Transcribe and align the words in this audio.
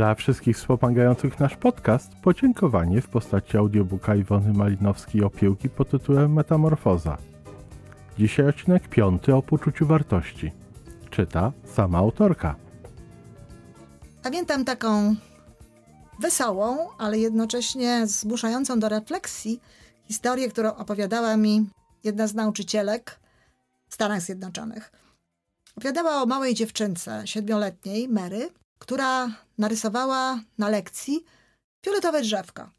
Dla 0.00 0.14
wszystkich 0.14 0.56
wspomagających 0.56 1.40
nasz 1.40 1.56
podcast 1.56 2.12
podziękowanie 2.22 3.02
w 3.02 3.08
postaci 3.08 3.56
audiobooka 3.56 4.14
Iwony 4.14 4.52
Malinowskiej 4.52 5.24
o 5.24 5.30
piłki 5.30 5.68
pod 5.68 5.90
tytułem 5.90 6.32
Metamorfoza. 6.32 7.18
Dzisiaj 8.18 8.48
odcinek 8.48 8.88
piąty 8.88 9.34
o 9.34 9.42
poczuciu 9.42 9.86
wartości. 9.86 10.52
Czyta 11.10 11.52
sama 11.74 11.98
autorka. 11.98 12.56
Pamiętam 14.22 14.64
taką 14.64 15.14
wesołą, 16.20 16.88
ale 16.98 17.18
jednocześnie 17.18 18.06
zmuszającą 18.06 18.80
do 18.80 18.88
refleksji 18.88 19.60
historię, 20.04 20.48
którą 20.48 20.74
opowiadała 20.74 21.36
mi 21.36 21.68
jedna 22.04 22.26
z 22.26 22.34
nauczycielek 22.34 23.20
w 23.88 23.94
Stanach 23.94 24.20
Zjednoczonych. 24.20 24.92
Opowiadała 25.76 26.22
o 26.22 26.26
małej 26.26 26.54
dziewczynce, 26.54 27.22
siedmioletniej, 27.24 28.08
Mary, 28.08 28.50
która 28.80 29.30
narysowała 29.58 30.40
na 30.58 30.68
lekcji 30.68 31.24
fioletowe 31.84 32.22
drzewko. 32.22 32.70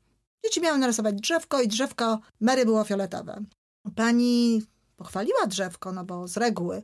Dzieci 0.46 0.62
miały 0.62 0.78
narysować 0.78 1.16
drzewko 1.16 1.62
i 1.62 1.68
drzewko 1.68 2.20
Mary 2.40 2.66
było 2.66 2.84
fioletowe. 2.84 3.44
Pani 3.96 4.62
pochwaliła 4.96 5.48
drzewko, 5.48 5.92
no 5.92 6.04
bo 6.04 6.28
z 6.28 6.38
reguły 6.38 6.84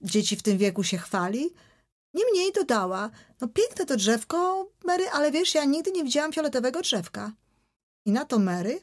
dzieci 0.00 0.36
w 0.36 0.42
tym 0.42 0.58
wieku 0.58 0.84
się 0.84 0.98
chwali. 0.98 1.50
Niemniej 2.14 2.52
dodała, 2.52 3.10
no 3.40 3.48
piękne 3.48 3.86
to 3.86 3.96
drzewko, 3.96 4.66
Mary, 4.84 5.10
ale 5.10 5.30
wiesz, 5.30 5.54
ja 5.54 5.64
nigdy 5.64 5.92
nie 5.92 6.04
widziałam 6.04 6.32
fioletowego 6.32 6.80
drzewka. 6.80 7.32
I 8.06 8.12
na 8.12 8.24
to 8.24 8.38
Mary 8.38 8.80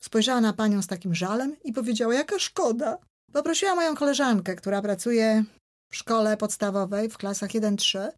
spojrzała 0.00 0.40
na 0.40 0.52
panią 0.52 0.82
z 0.82 0.86
takim 0.86 1.14
żalem 1.14 1.56
i 1.64 1.72
powiedziała, 1.72 2.14
jaka 2.14 2.38
szkoda. 2.38 2.98
Poprosiła 3.32 3.74
moją 3.74 3.94
koleżankę, 3.94 4.56
która 4.56 4.82
pracuje 4.82 5.44
w 5.90 5.96
szkole 5.96 6.36
podstawowej 6.36 7.10
w 7.10 7.18
klasach 7.18 7.50
1-3, 7.50 8.08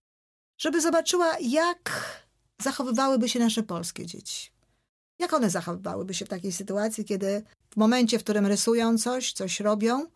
żeby 0.59 0.81
zobaczyła, 0.81 1.37
jak 1.41 2.11
zachowywałyby 2.63 3.29
się 3.29 3.39
nasze 3.39 3.63
polskie 3.63 4.07
dzieci. 4.07 4.51
Jak 5.19 5.33
one 5.33 5.51
zachowywałyby 5.51 6.15
się 6.15 6.25
w 6.25 6.29
takiej 6.29 6.53
sytuacji, 6.53 7.05
kiedy 7.05 7.43
w 7.71 7.77
momencie, 7.77 8.19
w 8.19 8.25
którym 8.25 8.47
rysują 8.47 8.99
coś, 8.99 9.33
coś 9.33 9.61
robią, 9.61 10.07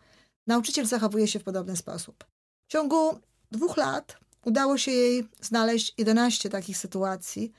nauczyciel 0.47 0.87
zachowuje 0.87 1.29
się 1.29 1.39
w 1.39 1.45
podobny 1.45 1.77
sposób. 1.77 2.25
W 2.69 2.73
ciągu 2.73 3.21
dwóch 3.51 3.77
lat 3.77 4.19
udało 4.45 4.79
się 4.79 4.91
jej 4.91 5.29
znaleźć 5.41 5.95
11 5.99 6.51
takich 6.51 6.79
sytuacji, 6.79 7.53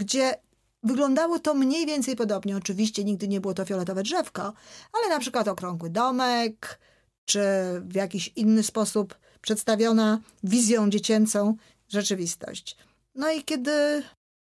gdzie 0.00 0.34
wyglądało 0.82 1.38
to 1.38 1.54
mniej 1.54 1.86
więcej 1.86 2.16
podobnie. 2.16 2.56
Oczywiście 2.56 3.04
nigdy 3.04 3.28
nie 3.28 3.40
było 3.40 3.54
to 3.54 3.64
fioletowe 3.64 4.02
drzewko, 4.02 4.52
ale 4.92 5.08
na 5.08 5.18
przykład 5.18 5.48
okrągły 5.48 5.90
domek, 5.90 6.78
czy 7.24 7.40
w 7.84 7.94
jakiś 7.94 8.32
inny 8.36 8.62
sposób 8.62 9.18
przedstawiona 9.40 10.20
wizją 10.44 10.90
dziecięcą 10.90 11.56
rzeczywistość. 11.88 12.76
No 13.14 13.30
i 13.30 13.44
kiedy 13.44 14.02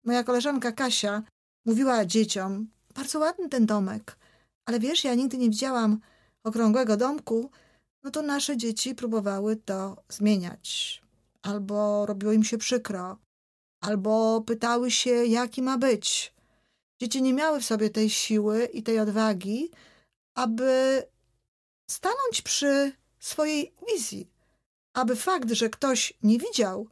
moja 0.05 0.23
koleżanka 0.23 0.71
Kasia 0.71 1.23
mówiła 1.65 2.05
dzieciom, 2.05 2.67
bardzo 2.95 3.19
ładny 3.19 3.49
ten 3.49 3.65
domek, 3.65 4.17
ale 4.65 4.79
wiesz, 4.79 5.03
ja 5.03 5.15
nigdy 5.15 5.37
nie 5.37 5.49
widziałam 5.49 5.99
okrągłego 6.43 6.97
domku, 6.97 7.51
no 8.03 8.11
to 8.11 8.21
nasze 8.21 8.57
dzieci 8.57 8.95
próbowały 8.95 9.55
to 9.55 10.03
zmieniać. 10.09 11.01
Albo 11.41 12.05
robiło 12.05 12.31
im 12.31 12.43
się 12.43 12.57
przykro, 12.57 13.17
albo 13.81 14.41
pytały 14.41 14.91
się, 14.91 15.09
jaki 15.09 15.61
ma 15.61 15.77
być. 15.77 16.33
Dzieci 17.01 17.21
nie 17.21 17.33
miały 17.33 17.61
w 17.61 17.65
sobie 17.65 17.89
tej 17.89 18.09
siły 18.09 18.65
i 18.65 18.83
tej 18.83 18.99
odwagi, 18.99 19.71
aby 20.35 21.03
stanąć 21.89 22.41
przy 22.41 22.91
swojej 23.19 23.73
wizji, 23.87 24.27
aby 24.93 25.15
fakt, 25.15 25.51
że 25.51 25.69
ktoś 25.69 26.13
nie 26.23 26.37
widział 26.37 26.87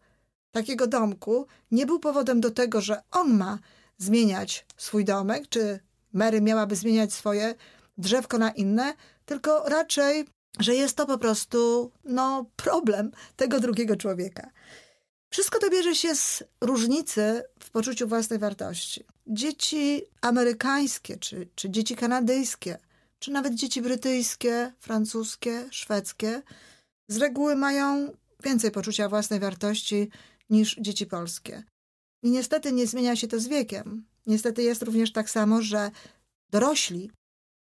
takiego 0.58 0.88
domku, 0.88 1.48
nie 1.72 1.86
był 1.86 2.00
powodem 2.00 2.42
do 2.42 2.52
tego, 2.52 2.82
że 2.82 3.02
on 3.12 3.38
ma 3.38 3.60
zmieniać 3.98 4.66
swój 4.78 5.06
domek, 5.06 5.50
czy 5.50 5.80
Mary 6.14 6.42
miałaby 6.42 6.76
zmieniać 6.76 7.14
swoje 7.14 7.56
drzewko 7.98 8.38
na 8.38 8.52
inne, 8.52 8.94
tylko 9.26 9.70
raczej, 9.70 10.26
że 10.60 10.76
jest 10.76 10.98
to 10.98 11.06
po 11.06 11.18
prostu 11.18 11.92
no, 12.04 12.46
problem 12.56 13.12
tego 13.36 13.60
drugiego 13.60 13.96
człowieka. 13.96 14.50
Wszystko 15.30 15.60
to 15.60 15.70
bierze 15.70 15.96
się 15.96 16.16
z 16.16 16.44
różnicy 16.62 17.44
w 17.60 17.70
poczuciu 17.70 18.08
własnej 18.08 18.40
wartości. 18.40 19.04
Dzieci 19.28 20.02
amerykańskie, 20.22 21.18
czy, 21.18 21.48
czy 21.56 21.70
dzieci 21.70 21.96
kanadyjskie, 21.96 22.78
czy 23.20 23.32
nawet 23.32 23.54
dzieci 23.54 23.82
brytyjskie, 23.82 24.74
francuskie, 24.80 25.68
szwedzkie, 25.72 26.42
z 27.08 27.18
reguły 27.18 27.56
mają 27.56 28.12
więcej 28.44 28.72
poczucia 28.72 29.10
własnej 29.10 29.40
wartości 29.40 30.10
niż 30.50 30.76
dzieci 30.76 31.06
polskie. 31.06 31.64
I 32.24 32.32
niestety 32.32 32.72
nie 32.72 32.88
zmienia 32.88 33.16
się 33.16 33.28
to 33.28 33.40
z 33.40 33.48
wiekiem. 33.48 34.06
Niestety 34.26 34.64
jest 34.64 34.84
również 34.84 35.12
tak 35.12 35.30
samo, 35.30 35.62
że 35.62 35.92
dorośli 36.52 37.12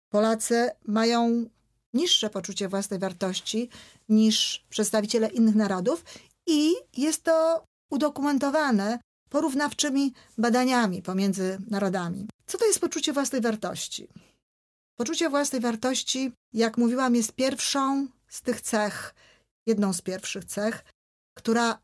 Polacy 0.09 0.69
mają 0.85 1.45
niższe 1.93 2.29
poczucie 2.29 2.69
własnej 2.69 2.99
wartości 2.99 3.69
niż 4.09 4.66
przedstawiciele 4.69 5.27
innych 5.27 5.55
narodów 5.55 6.03
i 6.47 6.73
jest 6.97 7.23
to 7.23 7.66
udokumentowane 7.91 8.99
porównawczymi 9.29 10.13
badaniami 10.38 11.01
pomiędzy 11.01 11.57
narodami. 11.69 12.27
Co 12.45 12.57
to 12.57 12.66
jest 12.66 12.79
poczucie 12.79 13.13
własnej 13.13 13.41
wartości? 13.41 14.07
Poczucie 14.95 15.29
własnej 15.29 15.61
wartości, 15.61 16.31
jak 16.53 16.77
mówiłam, 16.77 17.16
jest 17.16 17.33
pierwszą 17.33 18.07
z 18.27 18.41
tych 18.41 18.61
cech, 18.61 19.16
jedną 19.66 19.93
z 19.93 20.01
pierwszych 20.01 20.45
cech, 20.45 20.83
która 21.38 21.79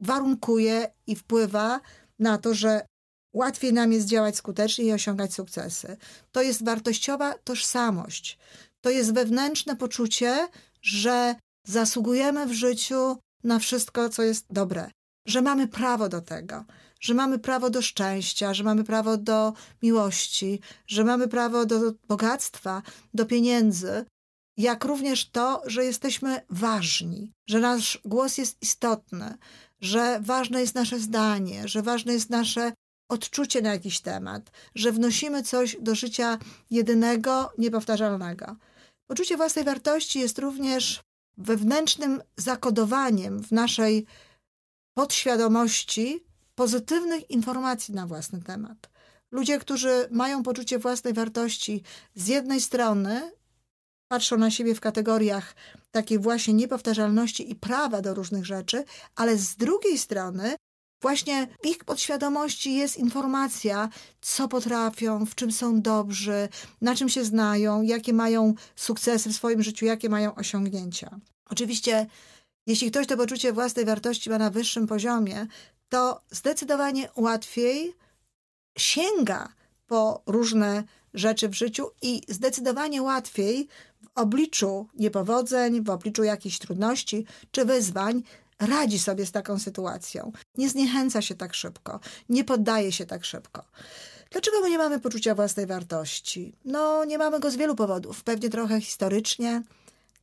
warunkuje 0.00 0.92
i 1.06 1.16
wpływa 1.16 1.80
na 2.18 2.38
to, 2.38 2.54
że 2.54 2.86
łatwiej 3.32 3.72
nam 3.72 3.92
jest 3.92 4.06
działać 4.06 4.36
skutecznie 4.36 4.84
i 4.84 4.92
osiągać 4.92 5.34
sukcesy. 5.34 5.96
To 6.32 6.42
jest 6.42 6.64
wartościowa 6.64 7.34
tożsamość. 7.44 8.38
To 8.80 8.90
jest 8.90 9.14
wewnętrzne 9.14 9.76
poczucie, 9.76 10.48
że 10.82 11.34
zasługujemy 11.66 12.46
w 12.46 12.52
życiu 12.52 13.16
na 13.44 13.58
wszystko, 13.58 14.08
co 14.08 14.22
jest 14.22 14.46
dobre, 14.50 14.90
że 15.26 15.42
mamy 15.42 15.68
prawo 15.68 16.08
do 16.08 16.20
tego, 16.20 16.64
że 17.00 17.14
mamy 17.14 17.38
prawo 17.38 17.70
do 17.70 17.82
szczęścia, 17.82 18.54
że 18.54 18.64
mamy 18.64 18.84
prawo 18.84 19.16
do 19.16 19.52
miłości, 19.82 20.60
że 20.86 21.04
mamy 21.04 21.28
prawo 21.28 21.66
do 21.66 21.92
bogactwa, 22.08 22.82
do 23.14 23.26
pieniędzy, 23.26 24.04
jak 24.56 24.84
również 24.84 25.30
to, 25.30 25.62
że 25.66 25.84
jesteśmy 25.84 26.40
ważni, 26.50 27.32
że 27.48 27.60
nasz 27.60 28.00
głos 28.04 28.38
jest 28.38 28.62
istotny, 28.62 29.34
że 29.80 30.20
ważne 30.20 30.60
jest 30.60 30.74
nasze 30.74 30.98
zdanie, 30.98 31.68
że 31.68 31.82
ważne 31.82 32.12
jest 32.12 32.30
nasze 32.30 32.72
odczucie 33.08 33.62
na 33.62 33.72
jakiś 33.72 34.00
temat, 34.00 34.50
że 34.74 34.92
wnosimy 34.92 35.42
coś 35.42 35.76
do 35.80 35.94
życia 35.94 36.38
jedynego, 36.70 37.52
niepowtarzalnego. 37.58 38.56
Poczucie 39.06 39.36
własnej 39.36 39.64
wartości 39.64 40.20
jest 40.20 40.38
również 40.38 41.00
wewnętrznym 41.38 42.22
zakodowaniem 42.36 43.42
w 43.42 43.52
naszej 43.52 44.06
podświadomości 44.94 46.24
pozytywnych 46.54 47.30
informacji 47.30 47.94
na 47.94 48.06
własny 48.06 48.42
temat. 48.42 48.90
Ludzie, 49.30 49.58
którzy 49.58 50.08
mają 50.10 50.42
poczucie 50.42 50.78
własnej 50.78 51.14
wartości, 51.14 51.82
z 52.14 52.26
jednej 52.26 52.60
strony 52.60 53.32
patrzą 54.10 54.36
na 54.36 54.50
siebie 54.50 54.74
w 54.74 54.80
kategoriach 54.80 55.54
takiej 55.90 56.18
właśnie 56.18 56.54
niepowtarzalności 56.54 57.50
i 57.50 57.54
prawa 57.54 58.02
do 58.02 58.14
różnych 58.14 58.46
rzeczy, 58.46 58.84
ale 59.16 59.36
z 59.36 59.56
drugiej 59.56 59.98
strony 59.98 60.56
właśnie 61.02 61.48
w 61.62 61.66
ich 61.66 61.84
podświadomości 61.84 62.74
jest 62.74 62.96
informacja, 62.96 63.88
co 64.20 64.48
potrafią, 64.48 65.26
w 65.26 65.34
czym 65.34 65.52
są 65.52 65.80
dobrzy, 65.80 66.48
na 66.80 66.94
czym 66.94 67.08
się 67.08 67.24
znają, 67.24 67.82
jakie 67.82 68.12
mają 68.12 68.54
sukcesy 68.76 69.30
w 69.30 69.36
swoim 69.36 69.62
życiu, 69.62 69.86
jakie 69.86 70.08
mają 70.08 70.34
osiągnięcia. 70.34 71.20
Oczywiście, 71.50 72.06
jeśli 72.66 72.90
ktoś 72.90 73.06
to 73.06 73.16
poczucie 73.16 73.52
własnej 73.52 73.84
wartości 73.84 74.30
ma 74.30 74.38
na 74.38 74.50
wyższym 74.50 74.86
poziomie, 74.86 75.46
to 75.88 76.20
zdecydowanie 76.30 77.08
łatwiej 77.16 77.94
sięga 78.78 79.48
po 79.86 80.22
różne 80.26 80.84
rzeczy 81.14 81.48
w 81.48 81.54
życiu 81.54 81.90
i 82.02 82.22
zdecydowanie 82.28 83.02
łatwiej 83.02 83.68
obliczu 84.14 84.88
niepowodzeń, 84.94 85.84
w 85.84 85.90
obliczu 85.90 86.24
jakichś 86.24 86.58
trudności 86.58 87.26
czy 87.50 87.64
wyzwań 87.64 88.22
radzi 88.60 88.98
sobie 88.98 89.26
z 89.26 89.32
taką 89.32 89.58
sytuacją. 89.58 90.32
Nie 90.54 90.68
zniechęca 90.68 91.22
się 91.22 91.34
tak 91.34 91.54
szybko, 91.54 92.00
nie 92.28 92.44
poddaje 92.44 92.92
się 92.92 93.06
tak 93.06 93.24
szybko. 93.24 93.64
Dlaczego 94.30 94.60
my 94.60 94.70
nie 94.70 94.78
mamy 94.78 95.00
poczucia 95.00 95.34
własnej 95.34 95.66
wartości? 95.66 96.56
No, 96.64 97.04
nie 97.04 97.18
mamy 97.18 97.40
go 97.40 97.50
z 97.50 97.56
wielu 97.56 97.74
powodów. 97.74 98.24
Pewnie 98.24 98.50
trochę 98.50 98.80
historycznie. 98.80 99.62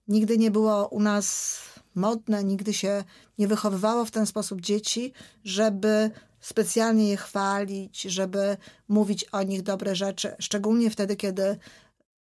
Nigdy 0.07 0.37
nie 0.37 0.51
było 0.51 0.87
u 0.87 0.99
nas 0.99 1.57
modne, 1.95 2.43
nigdy 2.43 2.73
się 2.73 3.03
nie 3.37 3.47
wychowywało 3.47 4.05
w 4.05 4.11
ten 4.11 4.25
sposób 4.25 4.61
dzieci, 4.61 5.13
żeby 5.43 6.11
specjalnie 6.39 7.09
je 7.09 7.17
chwalić, 7.17 8.01
żeby 8.01 8.57
mówić 8.87 9.23
o 9.23 9.43
nich 9.43 9.61
dobre 9.61 9.95
rzeczy, 9.95 10.35
szczególnie 10.39 10.89
wtedy, 10.89 11.15
kiedy 11.15 11.57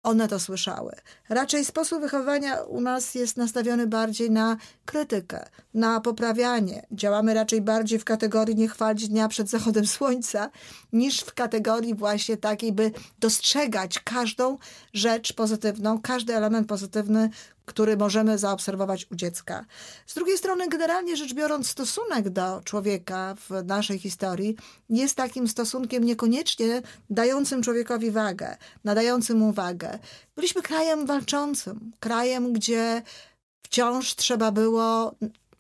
one 0.07 0.29
to 0.29 0.41
słyszały. 0.41 0.93
Raczej 1.29 1.65
sposób 1.65 2.01
wychowania 2.01 2.63
u 2.63 2.81
nas 2.81 3.15
jest 3.15 3.37
nastawiony 3.37 3.87
bardziej 3.87 4.31
na 4.31 4.57
krytykę, 4.85 5.49
na 5.75 6.01
poprawianie. 6.01 6.87
Działamy 6.93 7.35
raczej 7.35 7.61
bardziej 7.61 7.99
w 7.99 8.05
kategorii 8.05 8.57
nie 8.57 8.69
chwalić 8.69 9.09
dnia 9.09 9.29
przed 9.29 9.49
zachodem 9.49 9.87
słońca, 9.87 10.51
niż 10.93 11.21
w 11.21 11.35
kategorii 11.35 11.95
właśnie 11.95 12.37
takiej, 12.37 12.73
by 12.73 12.93
dostrzegać 13.19 13.99
każdą 13.99 14.59
rzecz 14.93 15.33
pozytywną, 15.33 16.01
każdy 16.03 16.37
element 16.37 16.69
pozytywny, 16.69 17.31
który 17.67 17.97
możemy 17.97 18.39
zaobserwować 18.39 19.07
u 19.11 19.15
dziecka. 19.15 19.65
Z 20.07 20.15
drugiej 20.15 20.39
strony, 20.39 20.69
generalnie 20.69 21.17
rzecz 21.17 21.35
biorąc, 21.35 21.69
stosunek 21.69 22.31
do 22.31 22.61
człowieka 22.65 23.35
w 23.35 23.65
naszej 23.65 23.99
historii 23.99 24.57
jest 24.91 25.17
takim 25.17 25.49
stosunkiem 25.49 26.05
niekoniecznie 26.05 26.83
dającym 27.11 27.63
człowiekowi 27.63 28.11
wagę, 28.11 28.57
nadającym 28.85 29.39
mu 29.39 29.53
wagę. 29.53 29.99
Byliśmy 30.37 30.63
krajem 30.63 31.07
walczącym, 31.07 31.93
krajem, 32.01 32.53
gdzie 32.53 33.03
wciąż 33.67 34.15
trzeba 34.15 34.53
było 34.53 35.15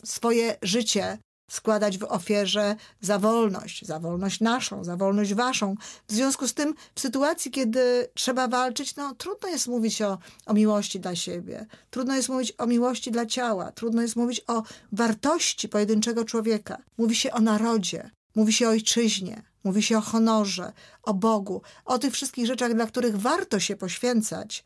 swoje 0.05 0.57
życie 0.63 1.19
składać 1.49 1.99
w 1.99 2.05
ofierze 2.05 2.77
za 3.01 3.19
wolność, 3.19 3.87
za 3.87 4.01
wolność 4.01 4.41
naszą, 4.41 4.85
za 4.85 4.97
wolność 4.97 5.35
waszą. 5.35 5.75
W 6.09 6.13
związku 6.13 6.49
z 6.49 6.55
tym, 6.55 6.75
w 6.95 7.01
sytuacji, 7.01 7.51
kiedy 7.51 8.09
trzeba 8.15 8.49
walczyć, 8.49 8.97
no 8.97 9.15
trudno 9.15 9.49
jest 9.49 9.69
mówić 9.69 10.03
o, 10.03 10.19
o 10.47 10.55
miłości 10.55 11.01
dla 11.01 11.17
siebie, 11.17 11.67
trudno 11.91 12.15
jest 12.15 12.29
mówić 12.29 12.53
o 12.59 12.67
miłości 12.67 13.11
dla 13.11 13.27
ciała, 13.27 13.73
trudno 13.73 14.03
jest 14.03 14.17
mówić 14.17 14.43
o 14.47 14.63
wartości 14.93 15.69
pojedynczego 15.69 16.25
człowieka. 16.25 16.79
Mówi 16.99 17.17
się 17.17 17.33
o 17.33 17.41
narodzie, 17.41 18.11
mówi 18.35 18.53
się 18.53 18.67
o 18.67 18.71
ojczyźnie, 18.71 19.43
mówi 19.65 19.83
się 19.83 19.99
o 19.99 20.01
honorze, 20.01 20.73
o 21.03 21.15
Bogu, 21.15 21.63
o 21.85 21.99
tych 21.99 22.13
wszystkich 22.13 22.47
rzeczach, 22.47 22.75
dla 22.75 22.87
których 22.87 23.17
warto 23.17 23.61
się 23.61 23.77
poświęcać, 23.77 24.65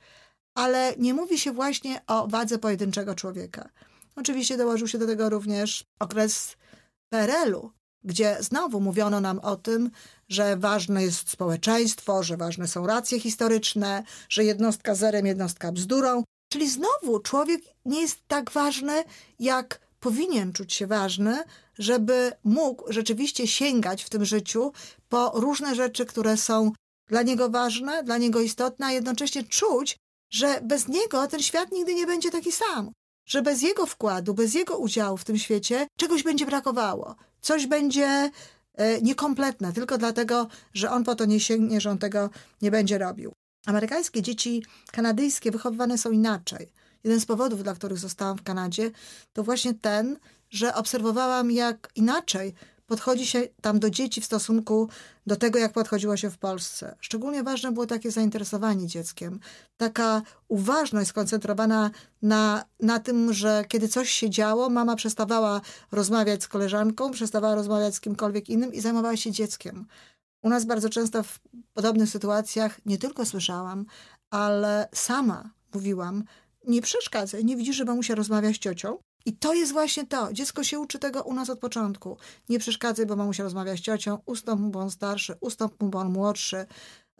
ale 0.54 0.94
nie 0.98 1.14
mówi 1.14 1.38
się 1.38 1.52
właśnie 1.52 2.00
o 2.06 2.28
wadze 2.28 2.58
pojedynczego 2.58 3.14
człowieka. 3.14 3.68
Oczywiście 4.16 4.56
dołożył 4.56 4.88
się 4.88 4.98
do 4.98 5.06
tego 5.06 5.28
również 5.30 5.84
okres 5.98 6.56
PRL-u, 7.10 7.70
gdzie 8.04 8.36
znowu 8.40 8.80
mówiono 8.80 9.20
nam 9.20 9.38
o 9.38 9.56
tym, 9.56 9.90
że 10.28 10.56
ważne 10.56 11.02
jest 11.02 11.30
społeczeństwo, 11.30 12.22
że 12.22 12.36
ważne 12.36 12.68
są 12.68 12.86
racje 12.86 13.20
historyczne, 13.20 14.02
że 14.28 14.44
jednostka 14.44 14.94
zerem, 14.94 15.26
jednostka 15.26 15.72
bzdurą. 15.72 16.24
Czyli 16.52 16.70
znowu 16.70 17.20
człowiek 17.20 17.62
nie 17.84 18.00
jest 18.00 18.18
tak 18.28 18.50
ważny, 18.50 19.04
jak 19.38 19.80
powinien 20.00 20.52
czuć 20.52 20.74
się 20.74 20.86
ważny, 20.86 21.42
żeby 21.78 22.32
mógł 22.44 22.92
rzeczywiście 22.92 23.46
sięgać 23.46 24.04
w 24.04 24.10
tym 24.10 24.24
życiu 24.24 24.72
po 25.08 25.32
różne 25.34 25.74
rzeczy, 25.74 26.06
które 26.06 26.36
są 26.36 26.72
dla 27.08 27.22
niego 27.22 27.50
ważne, 27.50 28.02
dla 28.04 28.18
niego 28.18 28.40
istotne, 28.40 28.86
a 28.86 28.92
jednocześnie 28.92 29.44
czuć, 29.44 29.96
że 30.32 30.60
bez 30.62 30.88
niego 30.88 31.26
ten 31.26 31.40
świat 31.40 31.72
nigdy 31.72 31.94
nie 31.94 32.06
będzie 32.06 32.30
taki 32.30 32.52
sam 32.52 32.92
że 33.30 33.42
bez 33.42 33.62
jego 33.62 33.86
wkładu, 33.86 34.34
bez 34.34 34.54
jego 34.54 34.78
udziału 34.78 35.16
w 35.16 35.24
tym 35.24 35.38
świecie 35.38 35.86
czegoś 35.96 36.22
będzie 36.22 36.46
brakowało. 36.46 37.14
Coś 37.40 37.66
będzie 37.66 38.30
e, 38.74 39.00
niekompletne, 39.02 39.72
tylko 39.72 39.98
dlatego, 39.98 40.46
że 40.74 40.90
on 40.90 41.04
po 41.04 41.14
to 41.14 41.24
nie 41.24 41.40
sięgnie, 41.40 41.80
że 41.80 41.90
on 41.90 41.98
tego 41.98 42.30
nie 42.62 42.70
będzie 42.70 42.98
robił. 42.98 43.32
Amerykańskie 43.66 44.22
dzieci 44.22 44.64
kanadyjskie 44.92 45.50
wychowywane 45.50 45.98
są 45.98 46.10
inaczej. 46.10 46.72
Jeden 47.04 47.20
z 47.20 47.26
powodów, 47.26 47.62
dla 47.62 47.74
których 47.74 47.98
zostałam 47.98 48.38
w 48.38 48.42
Kanadzie, 48.42 48.90
to 49.32 49.42
właśnie 49.42 49.74
ten, 49.74 50.16
że 50.50 50.74
obserwowałam, 50.74 51.50
jak 51.50 51.88
inaczej 51.94 52.54
podchodzi 52.90 53.26
się 53.26 53.48
tam 53.60 53.78
do 53.78 53.90
dzieci 53.90 54.20
w 54.20 54.24
stosunku 54.24 54.88
do 55.26 55.36
tego, 55.36 55.58
jak 55.58 55.72
podchodziło 55.72 56.16
się 56.16 56.30
w 56.30 56.38
Polsce. 56.38 56.96
Szczególnie 57.00 57.42
ważne 57.42 57.72
było 57.72 57.86
takie 57.86 58.10
zainteresowanie 58.10 58.86
dzieckiem, 58.86 59.40
taka 59.76 60.22
uważność 60.48 61.08
skoncentrowana 61.08 61.90
na, 62.22 62.64
na 62.80 62.98
tym, 62.98 63.32
że 63.32 63.64
kiedy 63.68 63.88
coś 63.88 64.10
się 64.10 64.30
działo, 64.30 64.70
mama 64.70 64.96
przestawała 64.96 65.60
rozmawiać 65.92 66.42
z 66.42 66.48
koleżanką, 66.48 67.10
przestawała 67.10 67.54
rozmawiać 67.54 67.94
z 67.94 68.00
kimkolwiek 68.00 68.48
innym 68.48 68.72
i 68.72 68.80
zajmowała 68.80 69.16
się 69.16 69.32
dzieckiem. 69.32 69.86
U 70.42 70.48
nas 70.48 70.64
bardzo 70.64 70.88
często 70.88 71.22
w 71.22 71.38
podobnych 71.74 72.08
sytuacjach 72.08 72.80
nie 72.86 72.98
tylko 72.98 73.26
słyszałam, 73.26 73.86
ale 74.30 74.88
sama 74.94 75.50
mówiłam, 75.74 76.24
nie 76.66 76.82
przeszkadzaj, 76.82 77.44
nie 77.44 77.56
widzisz, 77.56 77.76
że 77.76 77.84
mamusia 77.84 78.14
rozmawia 78.14 78.52
z 78.52 78.58
ciocią? 78.58 78.98
I 79.26 79.32
to 79.32 79.54
jest 79.54 79.72
właśnie 79.72 80.06
to. 80.06 80.32
Dziecko 80.32 80.64
się 80.64 80.78
uczy 80.78 80.98
tego 80.98 81.22
u 81.22 81.34
nas 81.34 81.50
od 81.50 81.58
początku. 81.58 82.16
Nie 82.48 82.58
przeszkadzaj, 82.58 83.06
bo 83.06 83.16
mamusia 83.16 83.42
rozmawia 83.42 83.76
z 83.76 83.80
ciocią, 83.80 84.18
ustąp 84.26 84.60
mu, 84.60 84.70
bo 84.70 84.80
on 84.80 84.90
starszy, 84.90 85.34
ustąp 85.40 85.82
mu, 85.82 85.88
bo 85.88 85.98
on 85.98 86.12
młodszy. 86.12 86.66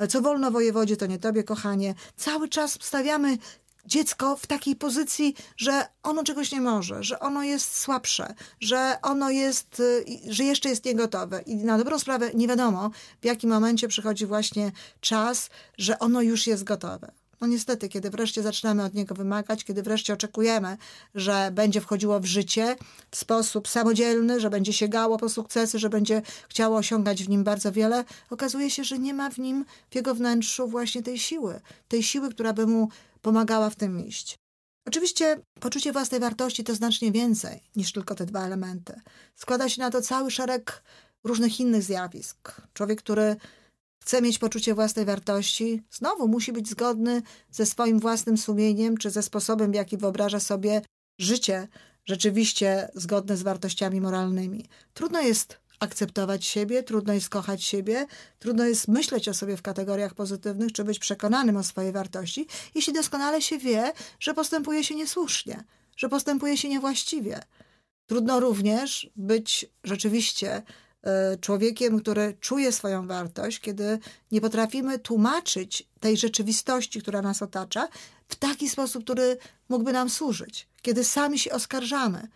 Co 0.09 0.21
wolno 0.21 0.51
wojewodzie, 0.51 0.97
to 0.97 1.07
nie 1.07 1.19
tobie, 1.19 1.45
kochanie. 1.45 1.95
Cały 2.17 2.49
czas 2.49 2.79
stawiamy 2.81 3.39
dziecko 3.87 4.37
w 4.37 4.47
takiej 4.47 4.77
pozycji, 4.77 5.35
że 5.57 5.87
ono 6.03 6.25
czegoś 6.25 6.53
nie 6.53 6.61
może, 6.61 7.03
że 7.03 7.21
ono 7.21 7.43
jest 7.43 7.77
słabsze, 7.77 8.35
że 8.61 8.99
ono 9.03 9.31
jest, 9.31 9.81
y, 9.81 10.05
że 10.29 10.45
jeszcze 10.45 10.69
jest 10.69 10.85
niegotowe. 10.85 11.43
I 11.43 11.57
na 11.57 11.79
dobrą 11.79 11.99
sprawę 11.99 12.31
nie 12.35 12.49
wiadomo, 12.49 12.91
w 13.21 13.25
jakim 13.25 13.51
momencie 13.51 13.89
przychodzi 13.89 14.27
właśnie 14.27 14.73
czas, 15.01 15.51
że 15.79 15.99
ono 15.99 16.23
już 16.23 16.47
jest 16.47 16.65
gotowe. 16.65 17.13
No 17.41 17.47
niestety, 17.47 17.89
kiedy 17.89 18.11
wreszcie 18.11 18.43
zaczynamy 18.43 18.85
od 18.85 18.95
niego 18.95 19.15
wymagać, 19.15 19.65
kiedy 19.65 19.83
wreszcie 19.83 20.13
oczekujemy, 20.13 20.77
że 21.15 21.51
będzie 21.53 21.81
wchodziło 21.81 22.21
w 22.21 22.25
życie 22.25 22.77
w 23.11 23.17
sposób 23.17 23.69
samodzielny, 23.69 24.41
że 24.41 24.51
będzie 24.51 24.73
sięgało 24.73 25.19
po 25.19 25.29
sukcesy, 25.29 25.79
że 25.79 25.89
będzie 25.89 26.23
chciało 26.49 26.77
osiągać 26.77 27.25
w 27.25 27.29
nim 27.29 27.45
bardzo 27.45 27.73
wiele, 27.73 28.05
okazuje 28.31 28.71
się, 28.71 28.85
że 28.85 28.99
nie 28.99 29.15
ma 29.15 29.31
w 29.31 29.39
nim, 29.39 29.65
w 29.91 29.95
jego 29.95 30.15
wnętrzu 30.15 30.69
właśnie 30.69 31.03
tej 31.03 31.19
siły, 31.19 31.61
tej 31.89 32.03
siły, 32.03 32.31
która 32.31 32.53
by 32.53 32.67
mu 32.67 32.89
pomagała 33.23 33.71
w 33.71 33.77
tym 33.77 34.07
iść. 34.07 34.39
Oczywiście 34.87 35.41
poczucie 35.61 35.93
własnej 35.93 36.21
wartości 36.21 36.65
to 36.65 36.75
znacznie 36.75 37.13
więcej 37.13 37.63
niż 37.77 37.93
tylko 37.93 38.15
te 38.15 38.27
dwa 38.27 38.47
elementy. 38.47 39.01
Składa 39.35 39.69
się 39.69 39.83
na 39.83 39.91
to 39.91 40.03
cały 40.03 40.31
szereg 40.31 40.83
różnych 41.25 41.61
innych 41.61 41.83
zjawisk. 41.83 42.61
Człowiek, 42.75 42.99
który 42.99 43.37
chce 44.01 44.23
mieć 44.23 44.39
poczucie 44.39 44.75
własnej 44.75 45.05
wartości, 45.05 45.83
znowu 45.91 46.29
musi 46.29 46.53
być 46.53 46.69
zgodny 46.69 47.23
ze 47.51 47.67
swoim 47.67 48.01
własnym 48.01 48.39
sumieniem, 48.39 48.97
czy 48.97 49.11
ze 49.11 49.23
sposobem, 49.23 49.73
w 49.73 49.75
jaki 49.75 49.97
wyobraża 49.97 50.41
sobie 50.41 50.83
życie 51.19 51.69
rzeczywiście 52.05 52.89
zgodne 52.95 53.37
z 53.37 53.43
wartościami 53.43 54.01
moralnymi. 54.01 54.69
Trudno 54.95 55.21
jest 55.21 55.61
akceptować 55.81 56.45
siebie, 56.45 56.83
trudno 56.83 57.13
jest 57.13 57.29
kochać 57.29 57.65
siebie, 57.65 58.07
trudno 58.39 58.65
jest 58.65 58.89
myśleć 58.89 59.29
o 59.29 59.35
sobie 59.35 59.57
w 59.57 59.63
kategoriach 59.63 60.15
pozytywnych, 60.15 60.73
czy 60.73 60.85
być 60.85 60.99
przekonanym 60.99 61.57
o 61.57 61.63
swojej 61.65 61.93
wartości, 61.93 62.47
jeśli 62.75 62.93
doskonale 62.93 63.43
się 63.43 63.59
wie, 63.59 63.93
że 64.21 64.35
postępuje 64.35 64.85
się 64.85 64.95
niesłusznie, 64.95 65.65
że 65.97 66.09
postępuje 66.09 66.57
się 66.57 66.69
niewłaściwie. 66.69 67.41
Trudno 68.07 68.41
również 68.41 69.11
być 69.17 69.67
rzeczywiście 69.85 70.63
człowiekiem, 71.41 72.01
który 72.01 72.37
czuje 72.41 72.73
swoją 72.73 73.07
wartość, 73.07 73.61
kiedy 73.61 73.99
nie 74.33 74.41
potrafimy 74.41 74.99
tłumaczyć 74.99 75.89
tej 76.01 76.17
rzeczywistości, 76.17 77.03
która 77.03 77.23
nas 77.23 77.43
otacza, 77.43 77.89
w 78.29 78.37
taki 78.37 78.69
sposób, 78.69 79.05
który 79.05 79.39
mógłby 79.69 79.93
nam 79.93 80.11
służyć. 80.11 80.69
Kiedy 80.83 81.05
sami 81.05 81.39
się 81.39 81.53
oskarżamy, 81.53 82.29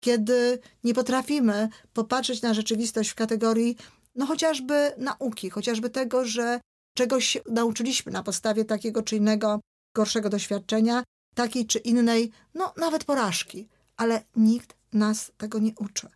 kiedy 0.00 0.58
nie 0.84 0.94
potrafimy 0.94 1.68
popatrzeć 1.92 2.42
na 2.42 2.54
rzeczywistość 2.54 3.10
w 3.10 3.14
kategorii, 3.14 3.76
no 4.14 4.26
chociażby 4.26 4.92
nauki, 4.98 5.50
chociażby 5.50 5.90
tego, 5.90 6.24
że 6.24 6.60
czegoś 6.96 7.38
nauczyliśmy 7.50 8.12
na 8.12 8.22
podstawie 8.22 8.64
takiego 8.64 9.02
czy 9.02 9.16
innego 9.16 9.60
gorszego 9.94 10.28
doświadczenia, 10.28 11.04
takiej 11.34 11.66
czy 11.66 11.78
innej, 11.78 12.30
no 12.54 12.72
nawet 12.76 13.04
porażki, 13.04 13.68
ale 13.96 14.22
nikt 14.36 14.76
nas 14.92 15.32
tego 15.36 15.58
nie 15.58 15.72
uczy. 15.78 16.08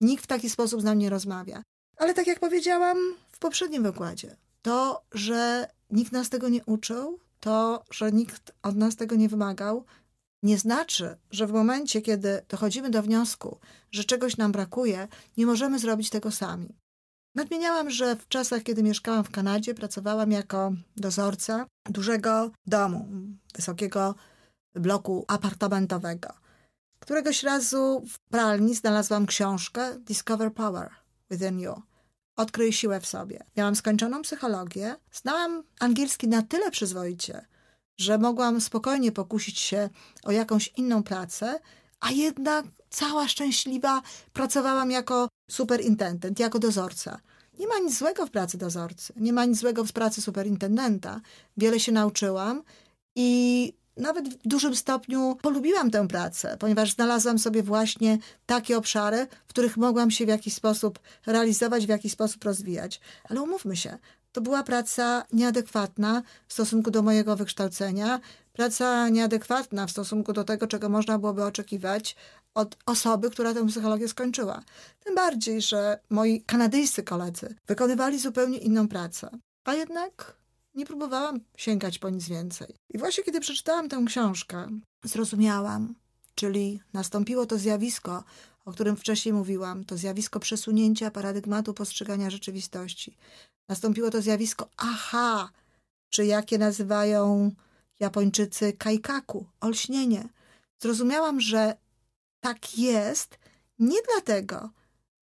Nikt 0.00 0.24
w 0.24 0.26
taki 0.26 0.50
sposób 0.50 0.80
z 0.80 0.84
nami 0.84 1.02
nie 1.02 1.10
rozmawia. 1.10 1.62
Ale 1.96 2.14
tak 2.14 2.26
jak 2.26 2.40
powiedziałam 2.40 2.98
w 3.32 3.38
poprzednim 3.38 3.82
wykładzie, 3.82 4.36
to, 4.62 5.02
że 5.12 5.68
nikt 5.90 6.12
nas 6.12 6.30
tego 6.30 6.48
nie 6.48 6.64
uczył, 6.64 7.18
to, 7.40 7.84
że 7.90 8.12
nikt 8.12 8.52
od 8.62 8.76
nas 8.76 8.96
tego 8.96 9.16
nie 9.16 9.28
wymagał, 9.28 9.84
nie 10.42 10.58
znaczy, 10.58 11.16
że 11.30 11.46
w 11.46 11.52
momencie, 11.52 12.02
kiedy 12.02 12.42
dochodzimy 12.48 12.90
do 12.90 13.02
wniosku, 13.02 13.58
że 13.92 14.04
czegoś 14.04 14.36
nam 14.36 14.52
brakuje, 14.52 15.08
nie 15.36 15.46
możemy 15.46 15.78
zrobić 15.78 16.10
tego 16.10 16.30
sami. 16.30 16.68
Nadmieniałam, 17.34 17.90
że 17.90 18.16
w 18.16 18.28
czasach, 18.28 18.62
kiedy 18.62 18.82
mieszkałam 18.82 19.24
w 19.24 19.30
Kanadzie, 19.30 19.74
pracowałam 19.74 20.32
jako 20.32 20.72
dozorca 20.96 21.66
dużego 21.90 22.50
domu, 22.66 23.08
wysokiego 23.54 24.14
bloku 24.74 25.24
apartamentowego. 25.28 26.28
Któregoś 26.98 27.42
razu 27.42 28.02
w 28.08 28.18
pralni 28.18 28.74
znalazłam 28.74 29.26
książkę 29.26 29.98
Discover 29.98 30.52
Power 30.52 30.90
Within 31.30 31.60
You. 31.60 31.82
Odkryj 32.36 32.72
siłę 32.72 33.00
w 33.00 33.06
sobie. 33.06 33.44
Miałam 33.56 33.76
skończoną 33.76 34.22
psychologię, 34.22 34.96
znałam 35.12 35.62
angielski 35.80 36.28
na 36.28 36.42
tyle 36.42 36.70
przyzwoicie, 36.70 37.46
że 37.98 38.18
mogłam 38.18 38.60
spokojnie 38.60 39.12
pokusić 39.12 39.58
się 39.58 39.88
o 40.24 40.32
jakąś 40.32 40.72
inną 40.76 41.02
pracę, 41.02 41.60
a 42.00 42.10
jednak 42.10 42.66
cała 42.90 43.28
szczęśliwa 43.28 44.02
pracowałam 44.32 44.90
jako 44.90 45.28
superintendent, 45.50 46.38
jako 46.40 46.58
dozorca. 46.58 47.20
Nie 47.58 47.66
ma 47.68 47.78
nic 47.78 47.98
złego 47.98 48.26
w 48.26 48.30
pracy 48.30 48.58
dozorcy, 48.58 49.12
nie 49.16 49.32
ma 49.32 49.44
nic 49.44 49.58
złego 49.58 49.84
w 49.84 49.92
pracy 49.92 50.22
superintendenta. 50.22 51.20
Wiele 51.56 51.80
się 51.80 51.92
nauczyłam 51.92 52.62
I 53.14 53.72
nawet 53.96 54.28
w 54.28 54.48
dużym 54.48 54.76
stopniu 54.76 55.36
polubiłam 55.42 55.90
tę 55.90 56.08
pracę, 56.08 56.56
ponieważ 56.60 56.92
znalazłam 56.92 57.38
sobie 57.38 57.62
właśnie 57.62 58.18
takie 58.46 58.78
obszary, 58.78 59.26
w 59.46 59.48
których 59.48 59.76
mogłam 59.76 60.10
się 60.10 60.24
w 60.24 60.28
jakiś 60.28 60.54
sposób 60.54 60.98
realizować, 61.26 61.86
w 61.86 61.88
jakiś 61.88 62.12
sposób 62.12 62.44
rozwijać. 62.44 63.00
Ale 63.30 63.42
umówmy 63.42 63.76
się, 63.76 63.98
to 64.32 64.40
była 64.40 64.62
praca 64.62 65.24
nieadekwatna 65.32 66.22
w 66.48 66.52
stosunku 66.52 66.90
do 66.90 67.02
mojego 67.02 67.36
wykształcenia, 67.36 68.20
praca 68.52 69.08
nieadekwatna 69.08 69.86
w 69.86 69.90
stosunku 69.90 70.32
do 70.32 70.44
tego, 70.44 70.66
czego 70.66 70.88
można 70.88 71.18
byłoby 71.18 71.44
oczekiwać 71.44 72.16
od 72.54 72.76
osoby, 72.86 73.30
która 73.30 73.54
tę 73.54 73.66
psychologię 73.66 74.08
skończyła. 74.08 74.62
Tym 75.04 75.14
bardziej, 75.14 75.62
że 75.62 75.98
moi 76.10 76.42
kanadyjscy 76.46 77.02
koledzy 77.02 77.54
wykonywali 77.66 78.18
zupełnie 78.18 78.58
inną 78.58 78.88
pracę. 78.88 79.30
A 79.64 79.74
jednak 79.74 80.36
nie 80.76 80.86
próbowałam 80.86 81.40
sięgać 81.56 81.98
po 81.98 82.10
nic 82.10 82.28
więcej. 82.28 82.74
I 82.90 82.98
właśnie 82.98 83.24
kiedy 83.24 83.40
przeczytałam 83.40 83.88
tę 83.88 84.04
książkę, 84.06 84.68
zrozumiałam, 85.04 85.94
czyli 86.34 86.80
nastąpiło 86.92 87.46
to 87.46 87.58
zjawisko, 87.58 88.24
o 88.64 88.72
którym 88.72 88.96
wcześniej 88.96 89.32
mówiłam, 89.32 89.84
to 89.84 89.96
zjawisko 89.96 90.40
przesunięcia 90.40 91.10
paradygmatu 91.10 91.74
postrzegania 91.74 92.30
rzeczywistości. 92.30 93.16
Nastąpiło 93.68 94.10
to 94.10 94.22
zjawisko 94.22 94.68
aha, 94.76 95.50
czy 96.10 96.26
jakie 96.26 96.58
nazywają 96.58 97.50
Japończycy 98.00 98.72
kaikaku, 98.72 99.46
olśnienie. 99.60 100.28
Zrozumiałam, 100.78 101.40
że 101.40 101.76
tak 102.40 102.78
jest 102.78 103.38
nie 103.78 103.98
dlatego, 104.12 104.70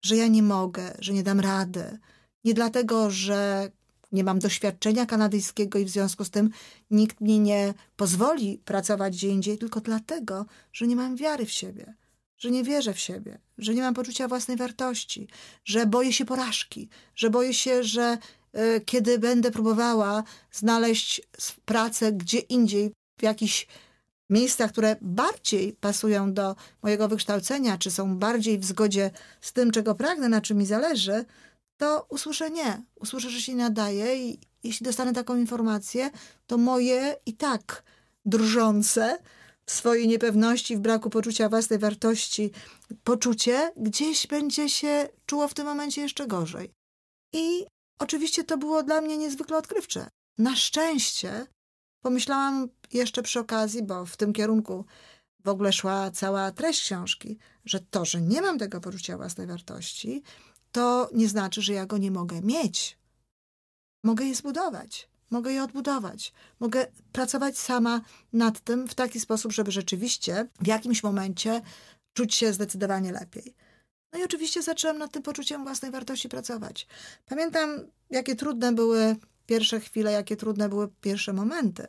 że 0.02 0.16
ja 0.16 0.26
nie 0.26 0.42
mogę, 0.42 0.94
że 0.98 1.12
nie 1.12 1.22
dam 1.22 1.40
rady, 1.40 1.98
nie 2.44 2.54
dlatego, 2.54 3.10
że 3.10 3.70
nie 4.14 4.24
mam 4.24 4.38
doświadczenia 4.38 5.06
kanadyjskiego 5.06 5.78
i 5.78 5.84
w 5.84 5.90
związku 5.90 6.24
z 6.24 6.30
tym 6.30 6.50
nikt 6.90 7.20
mi 7.20 7.40
nie 7.40 7.74
pozwoli 7.96 8.58
pracować 8.64 9.16
gdzie 9.16 9.28
indziej, 9.28 9.58
tylko 9.58 9.80
dlatego, 9.80 10.46
że 10.72 10.86
nie 10.86 10.96
mam 10.96 11.16
wiary 11.16 11.46
w 11.46 11.52
siebie, 11.52 11.94
że 12.38 12.50
nie 12.50 12.64
wierzę 12.64 12.94
w 12.94 12.98
siebie, 12.98 13.38
że 13.58 13.74
nie 13.74 13.82
mam 13.82 13.94
poczucia 13.94 14.28
własnej 14.28 14.56
wartości, 14.56 15.28
że 15.64 15.86
boję 15.86 16.12
się 16.12 16.24
porażki, 16.24 16.88
że 17.14 17.30
boję 17.30 17.54
się, 17.54 17.84
że 17.84 18.18
y, 18.76 18.80
kiedy 18.80 19.18
będę 19.18 19.50
próbowała 19.50 20.24
znaleźć 20.52 21.22
pracę 21.64 22.12
gdzie 22.12 22.38
indziej, 22.38 22.92
w 23.18 23.22
jakichś 23.22 23.66
miejscach, 24.30 24.72
które 24.72 24.96
bardziej 25.00 25.72
pasują 25.72 26.32
do 26.32 26.56
mojego 26.82 27.08
wykształcenia, 27.08 27.78
czy 27.78 27.90
są 27.90 28.18
bardziej 28.18 28.58
w 28.58 28.64
zgodzie 28.64 29.10
z 29.40 29.52
tym, 29.52 29.70
czego 29.70 29.94
pragnę, 29.94 30.28
na 30.28 30.40
czym 30.40 30.58
mi 30.58 30.66
zależy, 30.66 31.24
to 31.76 32.06
usłyszę 32.08 32.50
nie. 32.50 32.82
Usłyszę, 32.94 33.30
że 33.30 33.40
się 33.40 33.54
nadaje 33.54 34.28
i 34.28 34.38
jeśli 34.62 34.84
dostanę 34.84 35.12
taką 35.12 35.36
informację, 35.36 36.10
to 36.46 36.58
moje 36.58 37.16
i 37.26 37.32
tak 37.32 37.82
drżące 38.24 39.18
w 39.66 39.72
swojej 39.72 40.08
niepewności, 40.08 40.76
w 40.76 40.80
braku 40.80 41.10
poczucia 41.10 41.48
własnej 41.48 41.78
wartości, 41.78 42.50
poczucie 43.04 43.72
gdzieś 43.76 44.26
będzie 44.26 44.68
się 44.68 45.08
czuło 45.26 45.48
w 45.48 45.54
tym 45.54 45.66
momencie 45.66 46.02
jeszcze 46.02 46.26
gorzej. 46.26 46.70
I 47.32 47.66
oczywiście 47.98 48.44
to 48.44 48.58
było 48.58 48.82
dla 48.82 49.00
mnie 49.00 49.18
niezwykle 49.18 49.56
odkrywcze. 49.56 50.08
Na 50.38 50.56
szczęście 50.56 51.46
pomyślałam 52.00 52.68
jeszcze 52.92 53.22
przy 53.22 53.40
okazji, 53.40 53.82
bo 53.82 54.06
w 54.06 54.16
tym 54.16 54.32
kierunku 54.32 54.84
w 55.44 55.48
ogóle 55.48 55.72
szła 55.72 56.10
cała 56.10 56.52
treść 56.52 56.82
książki, 56.82 57.38
że 57.64 57.80
to, 57.80 58.04
że 58.04 58.20
nie 58.20 58.42
mam 58.42 58.58
tego 58.58 58.80
poczucia 58.80 59.16
własnej 59.16 59.46
wartości, 59.46 60.22
to 60.74 61.08
nie 61.12 61.28
znaczy, 61.28 61.62
że 61.62 61.72
ja 61.72 61.86
go 61.86 61.98
nie 61.98 62.10
mogę 62.10 62.40
mieć. 62.40 62.98
Mogę 64.04 64.24
je 64.24 64.34
zbudować, 64.34 65.08
mogę 65.30 65.52
je 65.52 65.62
odbudować, 65.62 66.32
mogę 66.60 66.86
pracować 67.12 67.58
sama 67.58 68.00
nad 68.32 68.60
tym 68.60 68.88
w 68.88 68.94
taki 68.94 69.20
sposób, 69.20 69.52
żeby 69.52 69.72
rzeczywiście 69.72 70.48
w 70.60 70.66
jakimś 70.66 71.02
momencie 71.02 71.62
czuć 72.14 72.34
się 72.34 72.52
zdecydowanie 72.52 73.12
lepiej. 73.12 73.54
No 74.12 74.18
i 74.18 74.24
oczywiście 74.24 74.62
zaczęłam 74.62 74.98
nad 74.98 75.12
tym 75.12 75.22
poczuciem 75.22 75.64
własnej 75.64 75.90
wartości 75.90 76.28
pracować. 76.28 76.86
Pamiętam, 77.26 77.70
jakie 78.10 78.36
trudne 78.36 78.72
były 78.72 79.16
pierwsze 79.46 79.80
chwile, 79.80 80.12
jakie 80.12 80.36
trudne 80.36 80.68
były 80.68 80.88
pierwsze 81.00 81.32
momenty. 81.32 81.86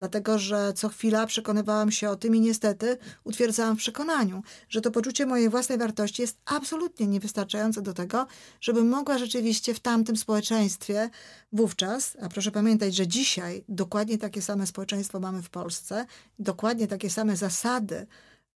Dlatego, 0.00 0.38
że 0.38 0.72
co 0.72 0.88
chwila 0.88 1.26
przekonywałam 1.26 1.90
się 1.90 2.10
o 2.10 2.16
tym 2.16 2.36
i 2.36 2.40
niestety 2.40 2.98
utwierdzałam 3.24 3.76
w 3.76 3.78
przekonaniu, 3.78 4.42
że 4.68 4.80
to 4.80 4.90
poczucie 4.90 5.26
mojej 5.26 5.48
własnej 5.48 5.78
wartości 5.78 6.22
jest 6.22 6.38
absolutnie 6.44 7.06
niewystarczające 7.06 7.82
do 7.82 7.94
tego, 7.94 8.26
żebym 8.60 8.88
mogła 8.88 9.18
rzeczywiście 9.18 9.74
w 9.74 9.80
tamtym 9.80 10.16
społeczeństwie 10.16 11.10
wówczas, 11.52 12.16
a 12.22 12.28
proszę 12.28 12.50
pamiętać, 12.50 12.94
że 12.94 13.06
dzisiaj 13.06 13.64
dokładnie 13.68 14.18
takie 14.18 14.42
same 14.42 14.66
społeczeństwo 14.66 15.20
mamy 15.20 15.42
w 15.42 15.50
Polsce, 15.50 16.06
dokładnie 16.38 16.86
takie 16.86 17.10
same 17.10 17.36
zasady 17.36 18.06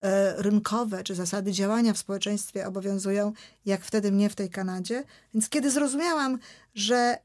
e, 0.00 0.42
rynkowe 0.42 1.04
czy 1.04 1.14
zasady 1.14 1.52
działania 1.52 1.92
w 1.92 1.98
społeczeństwie 1.98 2.66
obowiązują, 2.66 3.32
jak 3.66 3.84
wtedy 3.84 4.12
mnie 4.12 4.30
w 4.30 4.34
tej 4.34 4.50
Kanadzie. 4.50 5.04
Więc 5.34 5.48
kiedy 5.48 5.70
zrozumiałam, 5.70 6.38
że 6.74 7.18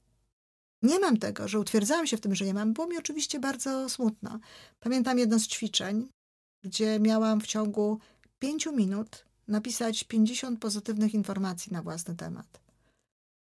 nie 0.81 0.99
mam 0.99 1.17
tego, 1.17 1.47
że 1.47 1.59
utwierdzałam 1.59 2.07
się 2.07 2.17
w 2.17 2.21
tym, 2.21 2.35
że 2.35 2.45
nie 2.45 2.53
mam, 2.53 2.73
było 2.73 2.87
mi 2.87 2.97
oczywiście 2.97 3.39
bardzo 3.39 3.89
smutno. 3.89 4.39
Pamiętam 4.79 5.19
jedno 5.19 5.39
z 5.39 5.47
ćwiczeń, 5.47 6.09
gdzie 6.63 6.99
miałam 6.99 7.41
w 7.41 7.47
ciągu 7.47 7.99
pięciu 8.39 8.75
minut 8.75 9.25
napisać 9.47 10.03
50 10.03 10.59
pozytywnych 10.59 11.13
informacji 11.13 11.73
na 11.73 11.81
własny 11.81 12.15
temat. 12.15 12.61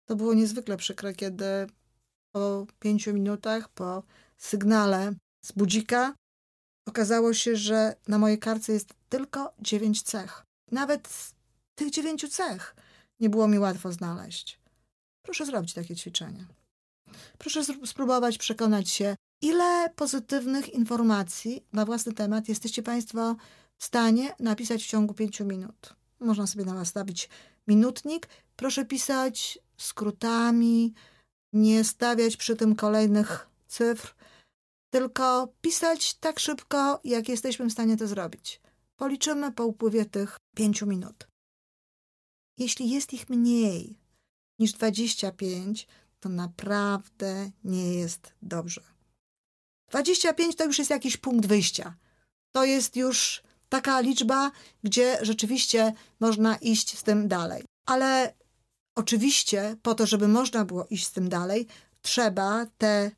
To 0.05 0.15
było 0.15 0.33
niezwykle 0.33 0.77
przykre, 0.77 1.13
kiedy 1.13 1.45
po 2.31 2.67
pięciu 2.79 3.13
minutach, 3.13 3.69
po 3.69 4.03
sygnale 4.37 5.13
z 5.45 5.51
budzika, 5.51 6.15
okazało 6.87 7.33
się, 7.33 7.55
że 7.55 7.95
na 8.07 8.17
mojej 8.17 8.39
karcie 8.39 8.73
jest 8.73 8.93
tylko 9.09 9.53
dziewięć 9.59 10.01
cech. 10.01 10.43
Nawet 10.71 11.33
tych 11.75 11.89
dziewięciu 11.89 12.27
cech 12.27 12.75
nie 13.19 13.29
było 13.29 13.47
mi 13.47 13.59
łatwo 13.59 13.91
znaleźć. 13.91 14.59
Proszę 15.25 15.45
zrobić 15.45 15.73
takie 15.73 15.95
ćwiczenie. 15.95 16.45
Proszę 17.37 17.63
spróbować 17.85 18.37
przekonać 18.37 18.89
się, 18.89 19.15
ile 19.41 19.89
pozytywnych 19.95 20.73
informacji 20.73 21.65
na 21.73 21.85
własny 21.85 22.13
temat 22.13 22.49
jesteście 22.49 22.83
Państwo 22.83 23.35
w 23.77 23.85
stanie 23.85 24.35
napisać 24.39 24.83
w 24.83 24.87
ciągu 24.87 25.13
pięciu 25.13 25.45
minut. 25.45 25.95
Można 26.19 26.47
sobie 26.47 26.65
nastawić 26.65 27.29
minutnik. 27.67 28.27
Proszę 28.55 28.85
pisać 28.85 29.59
skrótami, 29.77 30.93
nie 31.53 31.83
stawiać 31.83 32.37
przy 32.37 32.55
tym 32.55 32.75
kolejnych 32.75 33.49
cyfr, 33.67 34.15
tylko 34.93 35.53
pisać 35.61 36.13
tak 36.13 36.39
szybko, 36.39 36.99
jak 37.03 37.29
jesteśmy 37.29 37.65
w 37.65 37.71
stanie 37.71 37.97
to 37.97 38.07
zrobić. 38.07 38.61
Policzymy 38.95 39.51
po 39.51 39.65
upływie 39.65 40.05
tych 40.05 40.37
pięciu 40.55 40.87
minut. 40.87 41.27
Jeśli 42.57 42.89
jest 42.89 43.13
ich 43.13 43.29
mniej 43.29 43.99
niż 44.59 44.73
25, 44.73 45.87
to 46.21 46.29
naprawdę 46.29 47.51
nie 47.63 47.93
jest 47.93 48.33
dobrze. 48.41 48.81
25 49.89 50.55
to 50.55 50.65
już 50.65 50.79
jest 50.79 50.89
jakiś 50.89 51.17
punkt 51.17 51.45
wyjścia. 51.45 51.95
To 52.51 52.65
jest 52.65 52.95
już 52.95 53.43
taka 53.69 53.99
liczba, 53.99 54.51
gdzie 54.83 55.17
rzeczywiście 55.21 55.93
można 56.19 56.55
iść 56.55 56.97
z 56.97 57.03
tym 57.03 57.27
dalej. 57.27 57.63
Ale 57.85 58.33
oczywiście, 58.95 59.75
po 59.81 59.95
to, 59.95 60.05
żeby 60.05 60.27
można 60.27 60.65
było 60.65 60.87
iść 60.89 61.07
z 61.07 61.11
tym 61.11 61.29
dalej, 61.29 61.67
trzeba 62.01 62.65
te 62.77 63.11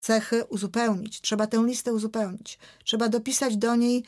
cechy 0.00 0.44
uzupełnić, 0.44 1.20
trzeba 1.20 1.46
tę 1.46 1.64
listę 1.66 1.92
uzupełnić. 1.92 2.58
Trzeba 2.84 3.08
dopisać 3.08 3.56
do 3.56 3.76
niej 3.76 4.04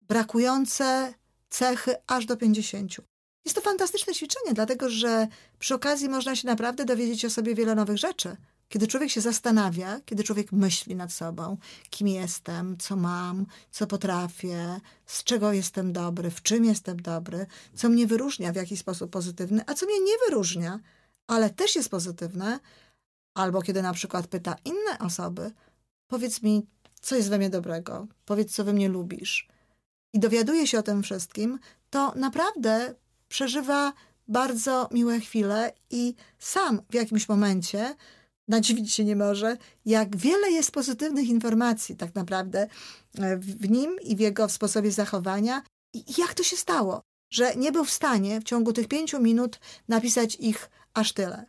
brakujące 0.00 1.14
cechy 1.48 1.96
aż 2.06 2.26
do 2.26 2.36
50. 2.36 3.09
Jest 3.44 3.54
to 3.54 3.60
fantastyczne 3.60 4.14
ćwiczenie, 4.14 4.54
dlatego 4.54 4.90
że 4.90 5.28
przy 5.58 5.74
okazji 5.74 6.08
można 6.08 6.36
się 6.36 6.46
naprawdę 6.46 6.84
dowiedzieć 6.84 7.24
o 7.24 7.30
sobie 7.30 7.54
wiele 7.54 7.74
nowych 7.74 7.98
rzeczy. 7.98 8.36
Kiedy 8.68 8.86
człowiek 8.86 9.10
się 9.10 9.20
zastanawia, 9.20 10.00
kiedy 10.04 10.24
człowiek 10.24 10.52
myśli 10.52 10.96
nad 10.96 11.12
sobą, 11.12 11.56
kim 11.90 12.08
jestem, 12.08 12.76
co 12.78 12.96
mam, 12.96 13.46
co 13.70 13.86
potrafię, 13.86 14.80
z 15.06 15.24
czego 15.24 15.52
jestem 15.52 15.92
dobry, 15.92 16.30
w 16.30 16.42
czym 16.42 16.64
jestem 16.64 17.02
dobry, 17.02 17.46
co 17.74 17.88
mnie 17.88 18.06
wyróżnia 18.06 18.52
w 18.52 18.56
jakiś 18.56 18.80
sposób 18.80 19.10
pozytywny, 19.10 19.62
a 19.66 19.74
co 19.74 19.86
mnie 19.86 20.00
nie 20.00 20.12
wyróżnia, 20.28 20.80
ale 21.26 21.50
też 21.50 21.76
jest 21.76 21.88
pozytywne, 21.88 22.60
albo 23.34 23.62
kiedy 23.62 23.82
na 23.82 23.92
przykład 23.92 24.26
pyta 24.26 24.56
inne 24.64 24.98
osoby, 24.98 25.52
powiedz 26.06 26.42
mi, 26.42 26.66
co 27.00 27.16
jest 27.16 27.28
we 27.28 27.38
mnie 27.38 27.50
dobrego, 27.50 28.06
powiedz, 28.24 28.54
co 28.54 28.64
we 28.64 28.72
mnie 28.72 28.88
lubisz. 28.88 29.48
I 30.12 30.20
dowiaduje 30.20 30.66
się 30.66 30.78
o 30.78 30.82
tym 30.82 31.02
wszystkim, 31.02 31.58
to 31.90 32.12
naprawdę 32.16 32.94
przeżywa 33.30 33.92
bardzo 34.28 34.88
miłe 34.92 35.20
chwile 35.20 35.72
i 35.90 36.14
sam 36.38 36.82
w 36.90 36.94
jakimś 36.94 37.28
momencie 37.28 37.96
nadziwić 38.48 38.94
się 38.94 39.04
nie 39.04 39.16
może, 39.16 39.56
jak 39.86 40.16
wiele 40.16 40.50
jest 40.50 40.70
pozytywnych 40.70 41.28
informacji 41.28 41.96
tak 41.96 42.14
naprawdę 42.14 42.68
e, 43.18 43.36
w 43.36 43.70
nim 43.70 43.96
i 44.02 44.16
w 44.16 44.20
jego 44.20 44.48
sposobie 44.48 44.90
zachowania. 44.90 45.62
I 45.94 46.04
jak 46.18 46.34
to 46.34 46.42
się 46.42 46.56
stało, 46.56 47.02
że 47.32 47.56
nie 47.56 47.72
był 47.72 47.84
w 47.84 47.90
stanie 47.90 48.40
w 48.40 48.44
ciągu 48.44 48.72
tych 48.72 48.88
pięciu 48.88 49.20
minut 49.20 49.60
napisać 49.88 50.36
ich 50.40 50.70
aż 50.94 51.12
tyle. 51.12 51.46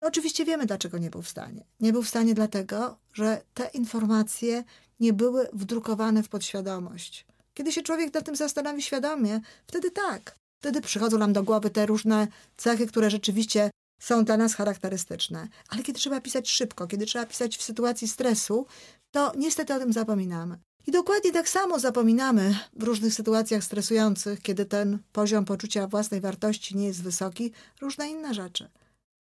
Oczywiście 0.00 0.44
wiemy, 0.44 0.66
dlaczego 0.66 0.98
nie 0.98 1.10
był 1.10 1.22
w 1.22 1.28
stanie. 1.28 1.64
Nie 1.80 1.92
był 1.92 2.02
w 2.02 2.08
stanie 2.08 2.34
dlatego, 2.34 2.96
że 3.12 3.42
te 3.54 3.70
informacje 3.74 4.64
nie 5.00 5.12
były 5.12 5.48
wdrukowane 5.52 6.22
w 6.22 6.28
podświadomość. 6.28 7.26
Kiedy 7.54 7.72
się 7.72 7.82
człowiek 7.82 8.14
nad 8.14 8.24
tym 8.24 8.36
zastanowi 8.36 8.82
świadomie, 8.82 9.40
wtedy 9.66 9.90
tak. 9.90 10.36
Wtedy 10.60 10.80
przychodzą 10.80 11.18
nam 11.18 11.32
do 11.32 11.42
głowy 11.42 11.70
te 11.70 11.86
różne 11.86 12.28
cechy, 12.56 12.86
które 12.86 13.10
rzeczywiście 13.10 13.70
są 14.00 14.24
dla 14.24 14.36
nas 14.36 14.54
charakterystyczne. 14.54 15.48
Ale 15.68 15.82
kiedy 15.82 15.98
trzeba 15.98 16.20
pisać 16.20 16.50
szybko, 16.50 16.86
kiedy 16.86 17.06
trzeba 17.06 17.26
pisać 17.26 17.56
w 17.56 17.62
sytuacji 17.62 18.08
stresu, 18.08 18.66
to 19.10 19.32
niestety 19.36 19.74
o 19.74 19.78
tym 19.78 19.92
zapominamy. 19.92 20.58
I 20.86 20.90
dokładnie 20.90 21.32
tak 21.32 21.48
samo 21.48 21.78
zapominamy 21.78 22.58
w 22.72 22.82
różnych 22.82 23.14
sytuacjach 23.14 23.64
stresujących, 23.64 24.42
kiedy 24.42 24.64
ten 24.64 24.98
poziom 25.12 25.44
poczucia 25.44 25.86
własnej 25.86 26.20
wartości 26.20 26.76
nie 26.76 26.86
jest 26.86 27.02
wysoki, 27.02 27.52
różne 27.80 28.08
inne 28.08 28.34
rzeczy. 28.34 28.68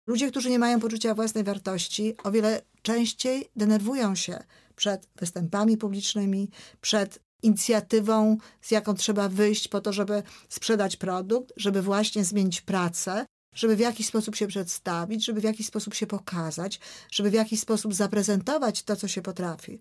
Ludzie, 0.06 0.30
którzy 0.30 0.50
nie 0.50 0.58
mają 0.58 0.80
poczucia 0.80 1.14
własnej 1.14 1.44
wartości, 1.44 2.14
o 2.24 2.30
wiele 2.30 2.62
częściej 2.82 3.50
denerwują 3.56 4.14
się 4.14 4.44
przed 4.76 5.08
występami 5.16 5.76
publicznymi, 5.76 6.50
przed 6.80 7.18
inicjatywą, 7.46 8.36
z 8.60 8.70
jaką 8.70 8.94
trzeba 8.94 9.28
wyjść 9.28 9.68
po 9.68 9.80
to, 9.80 9.92
żeby 9.92 10.22
sprzedać 10.48 10.96
produkt, 10.96 11.52
żeby 11.56 11.82
właśnie 11.82 12.24
zmienić 12.24 12.60
pracę, 12.60 13.26
żeby 13.54 13.76
w 13.76 13.80
jakiś 13.80 14.06
sposób 14.06 14.36
się 14.36 14.46
przedstawić, 14.46 15.24
żeby 15.24 15.40
w 15.40 15.44
jakiś 15.44 15.66
sposób 15.66 15.94
się 15.94 16.06
pokazać, 16.06 16.80
żeby 17.10 17.30
w 17.30 17.34
jakiś 17.34 17.60
sposób 17.60 17.94
zaprezentować 17.94 18.82
to, 18.82 18.96
co 18.96 19.08
się 19.08 19.22
potrafi. 19.22 19.80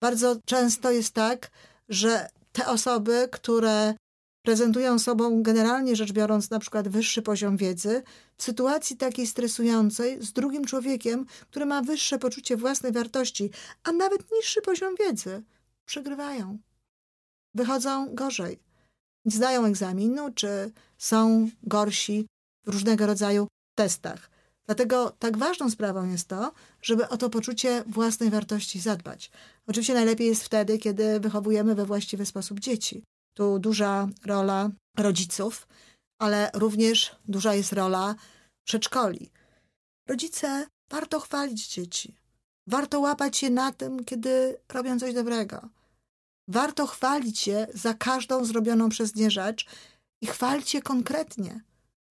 Bardzo 0.00 0.36
często 0.44 0.90
jest 0.90 1.14
tak, 1.14 1.50
że 1.88 2.28
te 2.52 2.66
osoby, 2.66 3.28
które 3.32 3.94
prezentują 4.42 4.98
sobą 4.98 5.42
generalnie 5.42 5.96
rzecz 5.96 6.12
biorąc 6.12 6.50
na 6.50 6.58
przykład 6.58 6.88
wyższy 6.88 7.22
poziom 7.22 7.56
wiedzy, 7.56 8.02
w 8.36 8.42
sytuacji 8.42 8.96
takiej 8.96 9.26
stresującej 9.26 10.22
z 10.22 10.32
drugim 10.32 10.64
człowiekiem, 10.64 11.26
który 11.50 11.66
ma 11.66 11.82
wyższe 11.82 12.18
poczucie 12.18 12.56
własnej 12.56 12.92
wartości, 12.92 13.50
a 13.84 13.92
nawet 13.92 14.32
niższy 14.32 14.62
poziom 14.62 14.94
wiedzy, 14.98 15.42
przegrywają. 15.84 16.58
Wychodzą 17.54 18.14
gorzej. 18.14 18.58
Zdają 19.26 19.64
egzaminu, 19.64 20.32
czy 20.32 20.72
są 20.98 21.50
gorsi 21.62 22.26
w 22.66 22.68
różnego 22.68 23.06
rodzaju 23.06 23.48
testach. 23.78 24.30
Dlatego 24.66 25.10
tak 25.18 25.38
ważną 25.38 25.70
sprawą 25.70 26.10
jest 26.10 26.28
to, 26.28 26.52
żeby 26.82 27.08
o 27.08 27.16
to 27.16 27.30
poczucie 27.30 27.84
własnej 27.86 28.30
wartości 28.30 28.80
zadbać. 28.80 29.30
Oczywiście 29.66 29.94
najlepiej 29.94 30.26
jest 30.26 30.44
wtedy, 30.44 30.78
kiedy 30.78 31.20
wychowujemy 31.20 31.74
we 31.74 31.86
właściwy 31.86 32.26
sposób 32.26 32.60
dzieci. 32.60 33.02
Tu 33.34 33.58
duża 33.58 34.08
rola 34.26 34.70
rodziców, 34.96 35.68
ale 36.20 36.50
również 36.54 37.16
duża 37.28 37.54
jest 37.54 37.72
rola 37.72 38.14
przedszkoli. 38.66 39.30
Rodzice, 40.08 40.66
warto 40.90 41.20
chwalić 41.20 41.68
dzieci. 41.68 42.14
Warto 42.66 43.00
łapać 43.00 43.42
je 43.42 43.50
na 43.50 43.72
tym, 43.72 44.04
kiedy 44.04 44.56
robią 44.72 44.98
coś 44.98 45.14
dobrego. 45.14 45.68
Warto 46.48 46.86
chwalić 46.86 47.46
je 47.46 47.66
za 47.74 47.94
każdą 47.94 48.44
zrobioną 48.44 48.88
przez 48.88 49.14
nie 49.14 49.30
rzecz 49.30 49.66
i 50.20 50.26
chwalić 50.26 50.74
je 50.74 50.82
konkretnie. 50.82 51.60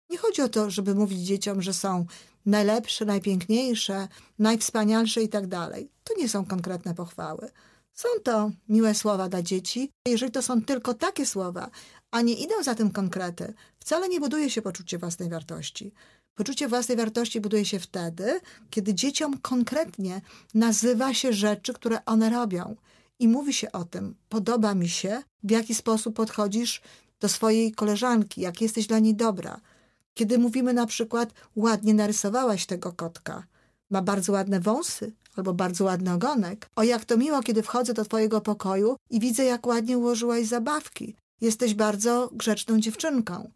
Nie 0.10 0.18
chodzi 0.18 0.42
o 0.42 0.50
to, 0.50 0.70
żeby 0.70 0.96
mówić 0.96 1.20
dzieciom, 1.20 1.62
że 1.62 1.74
są 1.74 2.06
najlepsze, 2.46 3.06
najpiękniejsze, 3.06 4.08
najwspanialsze 4.40 5.22
i 5.22 5.30
tak 5.30 5.48
dalej. 5.48 5.90
To 6.04 6.14
nie 6.18 6.30
są 6.30 6.46
konkretne 6.46 6.96
pochwały. 6.96 7.52
Są 7.94 8.10
to 8.24 8.52
miłe 8.70 8.96
słowa 8.96 9.30
dla 9.30 9.42
dzieci. 9.42 9.92
Jeżeli 10.08 10.32
to 10.32 10.42
są 10.42 10.62
tylko 10.62 10.94
takie 10.94 11.26
słowa, 11.26 11.70
a 12.12 12.22
nie 12.22 12.34
idą 12.34 12.64
za 12.64 12.76
tym 12.76 12.92
konkrety, 12.92 13.54
wcale 13.80 14.10
nie 14.10 14.20
buduje 14.20 14.50
się 14.50 14.62
poczucie 14.62 14.98
własnej 14.98 15.30
wartości. 15.30 15.94
Poczucie 16.36 16.68
własnej 16.68 16.98
wartości 16.98 17.42
buduje 17.42 17.66
się 17.66 17.80
wtedy, 17.80 18.40
kiedy 18.70 18.94
dzieciom 18.94 19.38
konkretnie 19.38 20.22
nazywa 20.54 21.14
się 21.14 21.34
rzeczy, 21.34 21.74
które 21.74 22.06
one 22.06 22.30
robią. 22.30 22.76
I 23.20 23.28
mówi 23.28 23.54
się 23.54 23.72
o 23.72 23.86
tym, 23.86 24.16
podoba 24.30 24.76
mi 24.76 24.90
się, 24.90 25.24
w 25.44 25.52
jaki 25.52 25.76
sposób 25.76 26.16
podchodzisz 26.16 26.82
do 27.20 27.30
swojej 27.30 27.72
koleżanki, 27.72 28.42
jak 28.42 28.62
jesteś 28.62 28.88
dla 28.88 29.00
niej 29.00 29.16
dobra. 29.16 29.62
Kiedy 30.14 30.38
mówimy 30.38 30.74
na 30.74 30.86
przykład, 30.86 31.34
ładnie 31.56 31.94
narysowałaś 31.94 32.66
tego 32.66 32.94
kotka, 32.94 33.44
ma 33.90 34.02
bardzo 34.02 34.32
ładne 34.32 34.60
wąsy 34.60 35.12
albo 35.36 35.54
bardzo 35.54 35.84
ładny 35.84 36.14
ogonek. 36.14 36.70
O 36.76 36.84
jak 36.84 37.06
to 37.06 37.18
miło, 37.18 37.44
kiedy 37.44 37.64
wchodzę 37.64 37.94
do 37.94 38.06
twojego 38.06 38.42
pokoju 38.42 38.98
i 39.10 39.20
widzę, 39.20 39.44
jak 39.44 39.68
ładnie 39.68 39.98
ułożyłaś 39.98 40.46
zabawki. 40.46 41.16
Jesteś 41.42 41.74
bardzo 41.74 42.30
grzeczną 42.34 42.80
dziewczynką. 42.80 43.52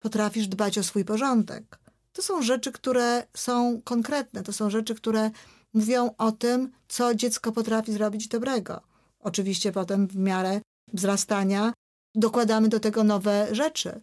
Potrafisz 0.00 0.48
dbać 0.48 0.78
o 0.78 0.82
swój 0.82 1.04
porządek. 1.04 1.78
To 2.12 2.22
są 2.22 2.42
rzeczy, 2.42 2.72
które 2.72 3.26
są 3.34 3.80
konkretne, 3.84 4.42
to 4.42 4.52
są 4.52 4.70
rzeczy, 4.70 4.94
które 4.94 5.30
mówią 5.74 6.10
o 6.18 6.32
tym, 6.32 6.72
co 6.88 7.14
dziecko 7.14 7.52
potrafi 7.52 7.92
zrobić 7.92 8.28
dobrego. 8.28 8.80
Oczywiście 9.20 9.72
potem 9.72 10.06
w 10.06 10.16
miarę 10.16 10.60
wzrastania 10.92 11.72
dokładamy 12.14 12.68
do 12.68 12.80
tego 12.80 13.04
nowe 13.04 13.48
rzeczy. 13.52 14.00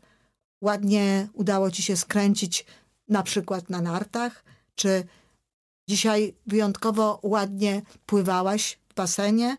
Ładnie 0.62 1.28
udało 1.34 1.72
ci 1.72 1.84
się 1.84 1.98
skręcić 1.98 2.66
na 3.08 3.24
przykład 3.24 3.70
na 3.70 3.82
nartach, 3.82 4.44
czy 4.76 5.04
dzisiaj 5.90 6.36
wyjątkowo 6.48 7.20
ładnie 7.24 7.82
pływałaś 8.06 8.80
w 8.90 8.94
basenie. 8.94 9.58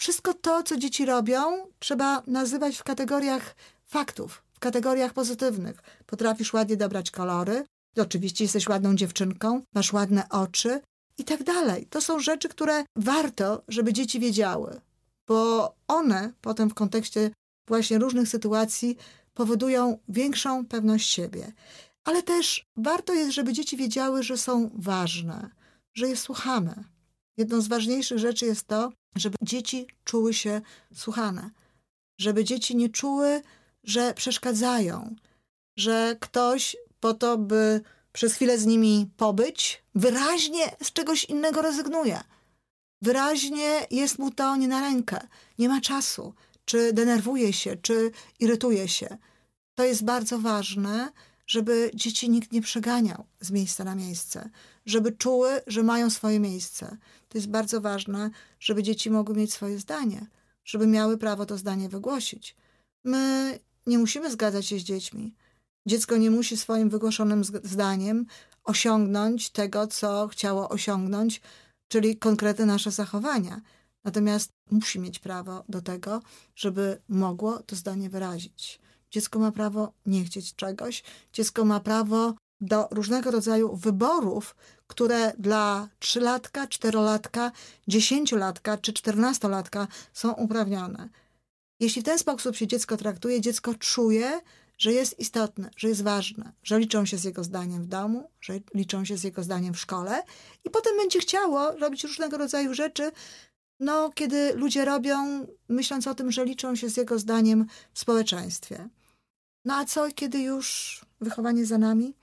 Wszystko 0.00 0.34
to, 0.34 0.62
co 0.62 0.76
dzieci 0.76 1.06
robią, 1.06 1.66
trzeba 1.78 2.22
nazywać 2.26 2.76
w 2.76 2.84
kategoriach 2.84 3.54
faktów, 3.86 4.42
w 4.52 4.58
kategoriach 4.58 5.12
pozytywnych. 5.12 5.82
Potrafisz 6.06 6.52
ładnie 6.52 6.76
dobrać 6.76 7.10
kolory, 7.10 7.64
oczywiście 7.96 8.44
jesteś 8.44 8.68
ładną 8.68 8.94
dziewczynką, 8.94 9.62
masz 9.74 9.92
ładne 9.92 10.28
oczy 10.28 10.80
i 11.18 11.24
tak 11.24 11.42
dalej. 11.42 11.86
To 11.86 12.00
są 12.00 12.20
rzeczy, 12.20 12.48
które 12.48 12.84
warto, 12.96 13.62
żeby 13.68 13.92
dzieci 13.92 14.20
wiedziały, 14.20 14.80
bo 15.28 15.74
one 15.88 16.32
potem 16.40 16.70
w 16.70 16.74
kontekście 16.74 17.30
właśnie 17.68 17.98
różnych 17.98 18.28
sytuacji 18.28 18.96
powodują 19.34 19.98
większą 20.08 20.66
pewność 20.66 21.10
siebie. 21.10 21.52
Ale 22.04 22.22
też 22.22 22.64
warto 22.76 23.14
jest, 23.14 23.32
żeby 23.32 23.52
dzieci 23.52 23.76
wiedziały, 23.76 24.22
że 24.22 24.38
są 24.38 24.70
ważne, 24.74 25.50
że 25.94 26.08
je 26.08 26.16
słuchamy. 26.16 26.84
Jedną 27.36 27.60
z 27.60 27.68
ważniejszych 27.68 28.18
rzeczy 28.18 28.46
jest 28.46 28.66
to, 28.66 28.92
żeby 29.16 29.36
dzieci 29.42 29.86
czuły 30.04 30.34
się 30.34 30.60
słuchane, 30.94 31.50
żeby 32.18 32.44
dzieci 32.44 32.76
nie 32.76 32.88
czuły, 32.88 33.42
że 33.84 34.14
przeszkadzają, 34.14 35.16
że 35.76 36.16
ktoś 36.20 36.76
po 37.00 37.14
to, 37.14 37.38
by 37.38 37.80
przez 38.14 38.34
chwilę 38.34 38.58
z 38.58 38.66
nimi 38.66 39.10
pobyć, 39.16 39.82
wyraźnie 39.94 40.76
z 40.82 40.92
czegoś 40.92 41.24
innego 41.24 41.62
rezygnuje. 41.62 42.20
Wyraźnie 43.02 43.86
jest 43.90 44.18
mu 44.18 44.30
to 44.30 44.56
nie 44.56 44.68
na 44.68 44.80
rękę, 44.80 45.28
nie 45.58 45.68
ma 45.68 45.80
czasu, 45.80 46.34
czy 46.64 46.92
denerwuje 46.92 47.52
się, 47.52 47.76
czy 47.76 48.10
irytuje 48.40 48.88
się. 48.88 49.16
To 49.74 49.84
jest 49.84 50.04
bardzo 50.04 50.38
ważne, 50.38 51.12
żeby 51.46 51.90
dzieci 51.94 52.30
nikt 52.30 52.52
nie 52.52 52.62
przeganiał 52.62 53.24
z 53.40 53.50
miejsca 53.50 53.84
na 53.84 53.94
miejsce, 53.94 54.50
żeby 54.86 55.12
czuły, 55.12 55.60
że 55.66 55.82
mają 55.82 56.10
swoje 56.10 56.40
miejsce. 56.40 56.96
To 57.28 57.38
jest 57.38 57.48
bardzo 57.48 57.80
ważne, 57.80 58.30
żeby 58.60 58.82
dzieci 58.82 59.10
mogły 59.10 59.36
mieć 59.36 59.52
swoje 59.52 59.78
zdanie, 59.78 60.26
żeby 60.64 60.86
miały 60.86 61.18
prawo 61.18 61.46
to 61.46 61.58
zdanie 61.58 61.88
wygłosić. 61.88 62.56
My 63.04 63.58
nie 63.86 63.98
musimy 63.98 64.30
zgadzać 64.30 64.66
się 64.66 64.78
z 64.78 64.82
dziećmi. 64.82 65.34
Dziecko 65.86 66.16
nie 66.16 66.30
musi 66.30 66.56
swoim 66.56 66.90
wygłoszonym 66.90 67.44
zdaniem 67.44 68.26
osiągnąć 68.64 69.50
tego, 69.50 69.86
co 69.86 70.28
chciało 70.28 70.68
osiągnąć, 70.68 71.40
czyli 71.88 72.16
konkretne 72.16 72.66
nasze 72.66 72.90
zachowania. 72.90 73.60
Natomiast 74.04 74.50
musi 74.70 75.00
mieć 75.00 75.18
prawo 75.18 75.64
do 75.68 75.82
tego, 75.82 76.22
żeby 76.56 77.02
mogło 77.08 77.58
to 77.58 77.76
zdanie 77.76 78.10
wyrazić. 78.10 78.80
Dziecko 79.10 79.38
ma 79.38 79.52
prawo 79.52 79.92
nie 80.06 80.24
chcieć 80.24 80.54
czegoś, 80.54 81.02
dziecko 81.32 81.64
ma 81.64 81.80
prawo 81.80 82.34
do 82.60 82.88
różnego 82.90 83.30
rodzaju 83.30 83.76
wyborów, 83.76 84.56
które 84.86 85.32
dla 85.38 85.88
trzylatka, 85.98 86.66
czterolatka, 86.66 87.52
dziesięciolatka 87.88 88.78
czy 88.78 88.92
czternastolatka 88.92 89.88
są 90.12 90.32
uprawnione. 90.32 91.08
Jeśli 91.80 92.02
w 92.02 92.04
ten 92.04 92.18
sposób 92.18 92.56
się 92.56 92.66
dziecko 92.66 92.96
traktuje, 92.96 93.40
dziecko 93.40 93.74
czuje, 93.74 94.40
że 94.78 94.92
jest 94.92 95.18
istotne, 95.18 95.70
że 95.76 95.88
jest 95.88 96.02
ważne, 96.02 96.52
że 96.62 96.78
liczą 96.78 97.06
się 97.06 97.18
z 97.18 97.24
jego 97.24 97.44
zdaniem 97.44 97.82
w 97.82 97.86
domu, 97.86 98.30
że 98.40 98.60
liczą 98.74 99.04
się 99.04 99.16
z 99.16 99.24
jego 99.24 99.42
zdaniem 99.42 99.74
w 99.74 99.80
szkole 99.80 100.22
i 100.64 100.70
potem 100.70 100.96
będzie 100.96 101.18
chciało 101.18 101.72
robić 101.72 102.04
różnego 102.04 102.38
rodzaju 102.38 102.74
rzeczy, 102.74 103.12
no, 103.80 104.10
kiedy 104.14 104.52
ludzie 104.54 104.84
robią, 104.84 105.46
myśląc 105.68 106.06
o 106.06 106.14
tym, 106.14 106.32
że 106.32 106.44
liczą 106.44 106.76
się 106.76 106.88
z 106.88 106.96
jego 106.96 107.18
zdaniem 107.18 107.66
w 107.92 107.98
społeczeństwie. 107.98 108.88
No 109.64 109.74
a 109.74 109.84
co, 109.84 110.08
kiedy 110.14 110.38
już 110.38 111.00
wychowanie 111.20 111.66
za 111.66 111.78
nami? 111.78 112.14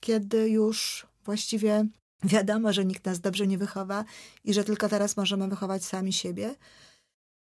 Kiedy 0.00 0.48
już 0.48 1.06
właściwie 1.24 1.86
wiadomo, 2.22 2.72
że 2.72 2.84
nikt 2.84 3.04
nas 3.04 3.20
dobrze 3.20 3.46
nie 3.46 3.58
wychowa 3.58 4.04
i 4.44 4.54
że 4.54 4.64
tylko 4.64 4.88
teraz 4.88 5.16
możemy 5.16 5.48
wychować 5.48 5.84
sami 5.84 6.12
siebie? 6.12 6.54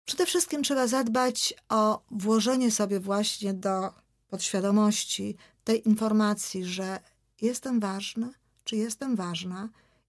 Przede 0.04 0.26
wszystkim 0.26 0.62
trzeba 0.62 0.86
zadbać 0.86 1.54
o 1.68 2.02
włożenie 2.10 2.70
sobie 2.70 3.00
właśnie 3.00 3.54
do 3.54 3.92
podświadomości 4.32 5.36
tej 5.64 5.88
informacji, 5.88 6.64
że 6.64 7.00
jestem 7.40 7.80
ważny, 7.80 8.30
czy 8.64 8.76
jestem 8.76 9.16
ważna 9.16 9.68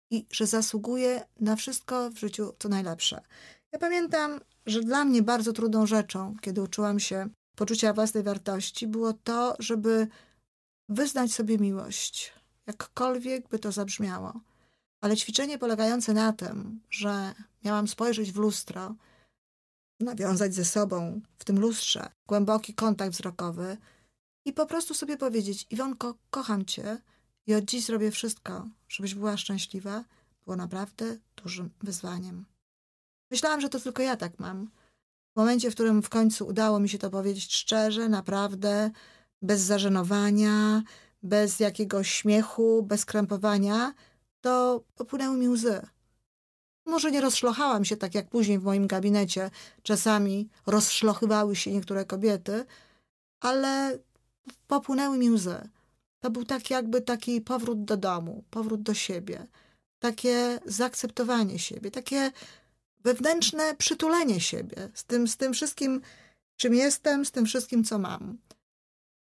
i 0.09 0.25
że 0.31 0.47
zasługuję 0.47 1.25
na 1.39 1.55
wszystko 1.55 2.09
w 2.09 2.17
życiu 2.17 2.53
co 2.59 2.69
najlepsze. 2.69 3.21
Ja 3.71 3.79
pamiętam, 3.79 4.39
że 4.65 4.81
dla 4.81 5.05
mnie 5.05 5.21
bardzo 5.21 5.53
trudną 5.53 5.85
rzeczą, 5.85 6.35
kiedy 6.41 6.61
uczyłam 6.61 6.99
się 6.99 7.29
poczucia 7.55 7.93
własnej 7.93 8.23
wartości, 8.23 8.87
było 8.87 9.13
to, 9.13 9.55
żeby 9.59 10.07
wyznać 10.89 11.31
sobie 11.31 11.57
miłość, 11.57 12.33
jakkolwiek 12.67 13.47
by 13.47 13.59
to 13.59 13.71
zabrzmiało. 13.71 14.33
Ale 15.01 15.17
ćwiczenie 15.17 15.57
polegające 15.57 16.13
na 16.13 16.33
tym, 16.33 16.79
że 16.89 17.33
miałam 17.65 17.87
spojrzeć 17.87 18.31
w 18.31 18.37
lustro, 18.37 18.95
nawiązać 19.99 20.53
ze 20.53 20.65
sobą 20.65 21.21
w 21.37 21.45
tym 21.45 21.59
lustrze 21.59 22.09
głęboki 22.27 22.73
kontakt 22.73 23.13
wzrokowy 23.13 23.77
i 24.45 24.53
po 24.53 24.65
prostu 24.65 24.93
sobie 24.93 25.17
powiedzieć: 25.17 25.67
Iwonko, 25.69 26.15
kocham 26.29 26.65
cię 26.65 26.97
i 27.47 27.53
od 27.55 27.65
dziś 27.65 27.85
zrobię 27.85 28.11
wszystko, 28.11 28.67
żebyś 28.87 29.15
była 29.15 29.37
szczęśliwa, 29.37 30.03
było 30.45 30.55
naprawdę 30.55 31.17
dużym 31.35 31.69
wyzwaniem. 31.83 32.45
Myślałam, 33.31 33.61
że 33.61 33.69
to 33.69 33.79
tylko 33.79 34.03
ja 34.03 34.17
tak 34.17 34.39
mam. 34.39 34.69
W 35.33 35.35
momencie, 35.35 35.71
w 35.71 35.73
którym 35.73 36.01
w 36.01 36.09
końcu 36.09 36.47
udało 36.47 36.79
mi 36.79 36.89
się 36.89 36.97
to 36.97 37.09
powiedzieć 37.09 37.53
szczerze, 37.53 38.09
naprawdę, 38.09 38.91
bez 39.41 39.61
zażenowania, 39.61 40.83
bez 41.23 41.59
jakiegoś 41.59 42.11
śmiechu, 42.11 42.83
bez 42.83 43.05
krępowania, 43.05 43.93
to 44.41 44.83
popłynęły 44.95 45.37
mi 45.37 45.49
łzy. 45.49 45.81
Może 46.85 47.11
nie 47.11 47.21
rozszlochałam 47.21 47.85
się 47.85 47.97
tak 47.97 48.15
jak 48.15 48.29
później 48.29 48.59
w 48.59 48.63
moim 48.63 48.87
gabinecie. 48.87 49.51
Czasami 49.83 50.49
rozszlochywały 50.65 51.55
się 51.55 51.71
niektóre 51.71 52.05
kobiety, 52.05 52.65
ale 53.39 53.99
popłynęły 54.67 55.17
mi 55.17 55.31
łzy. 55.31 55.69
To 56.19 56.29
był 56.29 56.45
tak 56.45 56.69
jakby 56.69 57.01
taki 57.01 57.41
powrót 57.41 57.85
do 57.85 57.97
domu, 57.97 58.43
powrót 58.49 58.81
do 58.81 58.93
siebie, 58.93 59.47
takie 59.99 60.59
zaakceptowanie 60.65 61.59
siebie, 61.59 61.91
takie 61.91 62.31
wewnętrzne 62.99 63.75
przytulenie 63.75 64.41
siebie 64.41 64.89
z 64.93 65.05
tym, 65.05 65.27
z 65.27 65.37
tym 65.37 65.53
wszystkim, 65.53 66.01
czym 66.57 66.73
jestem, 66.73 67.25
z 67.25 67.31
tym 67.31 67.45
wszystkim, 67.45 67.83
co 67.83 67.99
mam. 67.99 68.37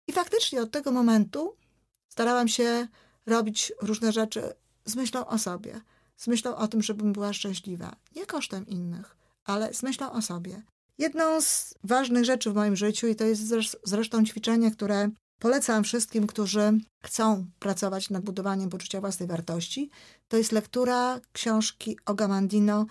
I 0.08 0.14
faktycznie 0.14 0.62
od 0.62 0.72
tego 0.72 0.92
momentu 0.92 1.56
starałam 2.08 2.48
się 2.48 2.88
robić 3.26 3.74
różne 3.82 4.12
rzeczy 4.12 4.54
z 4.86 4.96
myślą 4.96 5.26
o 5.26 5.38
sobie, 5.40 5.82
z 6.18 6.28
myślą 6.28 6.56
o 6.56 6.68
tym, 6.68 6.82
żebym 6.82 7.14
była 7.14 7.34
szczęśliwa. 7.34 7.96
Nie 8.16 8.26
kosztem 8.26 8.68
innych, 8.68 9.18
ale 9.44 9.74
z 9.74 9.84
myślą 9.84 10.12
o 10.12 10.22
sobie. 10.22 10.62
Jedną 10.98 11.42
z 11.42 11.76
ważnych 11.84 12.26
rzeczy 12.26 12.52
w 12.52 12.56
moim 12.56 12.76
życiu, 12.76 13.08
i 13.08 13.16
to 13.16 13.24
jest 13.24 13.42
zresztą 13.84 14.26
ćwiczenie, 14.26 14.72
które 14.72 15.10
polecam 15.40 15.84
wszystkim, 15.84 16.28
którzy 16.28 16.80
chcą 17.04 17.46
pracować 17.60 18.10
nad 18.10 18.24
budowaniem 18.24 18.70
poczucia 18.70 19.02
własnej 19.02 19.30
wartości, 19.30 19.90
to 20.28 20.38
jest 20.38 20.52
lektura 20.52 21.20
książki 21.32 21.98
Ogamandino 22.06 22.86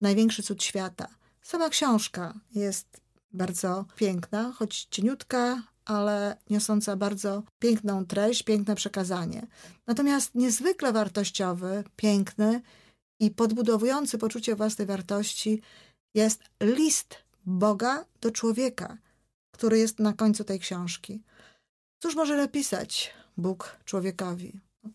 Największy 0.00 0.42
cud 0.42 0.62
świata. 0.62 1.08
Sama 1.42 1.68
książka 1.68 2.34
jest 2.54 3.00
bardzo 3.32 3.84
piękna, 3.96 4.52
choć 4.52 4.84
cieniutka, 4.90 5.62
ale 5.84 6.36
niosąca 6.50 6.96
bardzo 6.96 7.42
piękną 7.58 8.06
treść, 8.06 8.42
piękne 8.42 8.74
przekazanie. 8.74 9.46
Natomiast 9.86 10.34
niezwykle 10.34 10.92
wartościowy, 10.92 11.84
piękny 11.96 12.60
i 13.20 13.30
podbudowujący 13.30 14.18
poczucie 14.18 14.56
własnej 14.56 14.86
wartości 14.86 15.62
jest 16.14 16.42
list 16.60 17.23
Boga 17.46 18.04
do 18.20 18.30
człowieka, 18.30 18.98
który 19.50 19.78
jest 19.78 19.98
na 19.98 20.12
końcu 20.12 20.44
tej 20.44 20.60
książki. 20.60 21.22
Cóż 21.98 22.14
może 22.14 22.36
napisać 22.36 23.14
Bóg 23.36 23.76
człowiekowi? 23.84 24.60
No, 24.82 24.90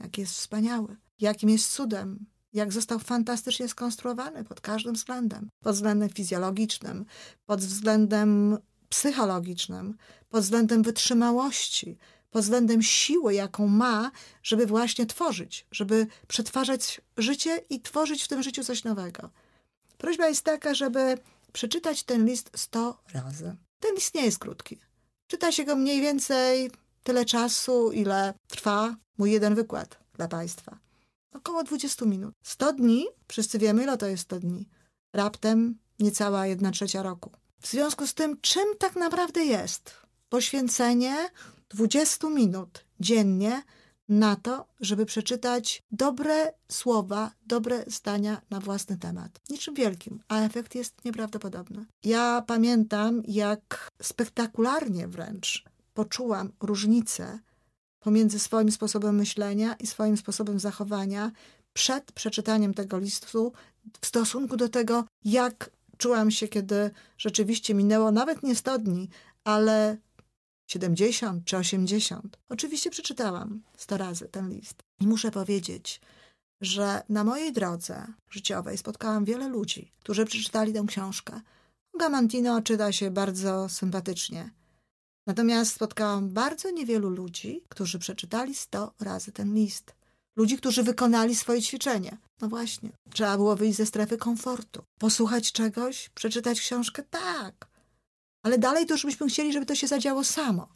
jaki 0.00 0.20
jest 0.20 0.32
wspaniały, 0.32 0.96
jakim 1.20 1.50
jest 1.50 1.72
cudem, 1.72 2.26
jak 2.52 2.72
został 2.72 2.98
fantastycznie 2.98 3.68
skonstruowany 3.68 4.44
pod 4.44 4.60
każdym 4.60 4.94
względem. 4.94 5.48
Pod 5.60 5.74
względem 5.74 6.08
fizjologicznym, 6.08 7.04
pod 7.46 7.60
względem 7.60 8.58
psychologicznym, 8.88 9.96
pod 10.28 10.42
względem 10.42 10.82
wytrzymałości, 10.82 11.98
pod 12.30 12.42
względem 12.42 12.82
siły, 12.82 13.34
jaką 13.34 13.66
ma, 13.66 14.10
żeby 14.42 14.66
właśnie 14.66 15.06
tworzyć, 15.06 15.66
żeby 15.70 16.06
przetwarzać 16.28 17.00
życie 17.16 17.64
i 17.70 17.80
tworzyć 17.80 18.22
w 18.22 18.28
tym 18.28 18.42
życiu 18.42 18.64
coś 18.64 18.84
nowego. 18.84 19.30
Prośba 19.98 20.28
jest 20.28 20.44
taka, 20.44 20.74
żeby 20.74 21.18
przeczytać 21.58 22.02
ten 22.02 22.26
list 22.26 22.50
sto 22.56 23.02
razy. 23.14 23.56
Ten 23.80 23.94
list 23.94 24.14
nie 24.14 24.24
jest 24.24 24.38
krótki. 24.38 24.78
Czyta 25.26 25.52
się 25.52 25.64
go 25.64 25.76
mniej 25.76 26.00
więcej 26.00 26.70
tyle 27.02 27.24
czasu, 27.24 27.92
ile 27.92 28.34
trwa 28.48 28.96
mój 29.18 29.32
jeden 29.32 29.54
wykład 29.54 29.98
dla 30.14 30.28
Państwa. 30.28 30.78
Około 31.32 31.64
20 31.64 32.04
minut. 32.06 32.34
100 32.42 32.72
dni, 32.72 33.06
wszyscy 33.28 33.58
wiemy, 33.58 33.82
ile 33.82 33.98
to 33.98 34.06
jest 34.06 34.22
100 34.22 34.40
dni. 34.40 34.68
Raptem 35.12 35.78
niecała 35.98 36.46
jedna 36.46 36.70
trzecia 36.70 37.02
roku. 37.02 37.30
W 37.60 37.66
związku 37.66 38.06
z 38.06 38.14
tym, 38.14 38.40
czym 38.40 38.76
tak 38.78 38.96
naprawdę 38.96 39.44
jest 39.44 39.94
poświęcenie 40.28 41.30
20 41.68 42.30
minut 42.30 42.84
dziennie 43.00 43.62
na 44.08 44.36
to, 44.36 44.66
żeby 44.80 45.06
przeczytać 45.06 45.82
dobre 45.90 46.52
słowa, 46.68 47.30
dobre 47.46 47.84
zdania 47.86 48.40
na 48.50 48.60
własny 48.60 48.98
temat. 48.98 49.40
Niczym 49.50 49.74
wielkim, 49.74 50.20
a 50.28 50.40
efekt 50.40 50.74
jest 50.74 51.04
nieprawdopodobny. 51.04 51.86
Ja 52.04 52.42
pamiętam, 52.46 53.22
jak 53.26 53.90
spektakularnie 54.02 55.08
wręcz 55.08 55.64
poczułam 55.94 56.52
różnicę 56.60 57.38
pomiędzy 58.00 58.38
swoim 58.38 58.72
sposobem 58.72 59.16
myślenia 59.16 59.74
i 59.74 59.86
swoim 59.86 60.16
sposobem 60.16 60.60
zachowania 60.60 61.30
przed 61.72 62.12
przeczytaniem 62.12 62.74
tego 62.74 62.98
listu 62.98 63.52
w 64.00 64.06
stosunku 64.06 64.56
do 64.56 64.68
tego, 64.68 65.04
jak 65.24 65.70
czułam 65.98 66.30
się, 66.30 66.48
kiedy 66.48 66.90
rzeczywiście 67.18 67.74
minęło 67.74 68.12
nawet 68.12 68.42
nie 68.42 68.54
100 68.54 68.78
dni, 68.78 69.08
ale 69.44 69.96
70 70.68 71.44
czy 71.44 71.56
80. 71.56 72.38
Oczywiście 72.48 72.90
przeczytałam 72.90 73.62
100 73.76 73.96
razy 73.96 74.28
ten 74.28 74.50
list. 74.50 74.82
I 75.00 75.06
muszę 75.06 75.30
powiedzieć, 75.30 76.00
że 76.60 77.02
na 77.08 77.24
mojej 77.24 77.52
drodze 77.52 78.06
życiowej 78.30 78.78
spotkałam 78.78 79.24
wiele 79.24 79.48
ludzi, 79.48 79.92
którzy 79.98 80.24
przeczytali 80.24 80.72
tę 80.72 80.84
książkę. 80.88 81.40
Gamantino 81.98 82.62
czyta 82.62 82.92
się 82.92 83.10
bardzo 83.10 83.68
sympatycznie. 83.68 84.50
Natomiast 85.26 85.72
spotkałam 85.74 86.28
bardzo 86.28 86.70
niewielu 86.70 87.10
ludzi, 87.10 87.62
którzy 87.68 87.98
przeczytali 87.98 88.54
100 88.54 88.92
razy 89.00 89.32
ten 89.32 89.54
list. 89.54 89.94
Ludzi, 90.36 90.56
którzy 90.56 90.82
wykonali 90.82 91.34
swoje 91.34 91.62
ćwiczenie. 91.62 92.18
No 92.40 92.48
właśnie, 92.48 92.90
trzeba 93.12 93.36
było 93.36 93.56
wyjść 93.56 93.76
ze 93.76 93.86
strefy 93.86 94.16
komfortu. 94.16 94.82
Posłuchać 94.98 95.52
czegoś, 95.52 96.08
przeczytać 96.08 96.60
książkę? 96.60 97.02
Tak. 97.02 97.67
Ale 98.48 98.58
dalej 98.58 98.86
to 98.86 98.94
już 98.94 99.04
byśmy 99.04 99.28
chcieli, 99.28 99.52
żeby 99.52 99.66
to 99.66 99.74
się 99.74 99.86
zadziało 99.86 100.24
samo. 100.24 100.68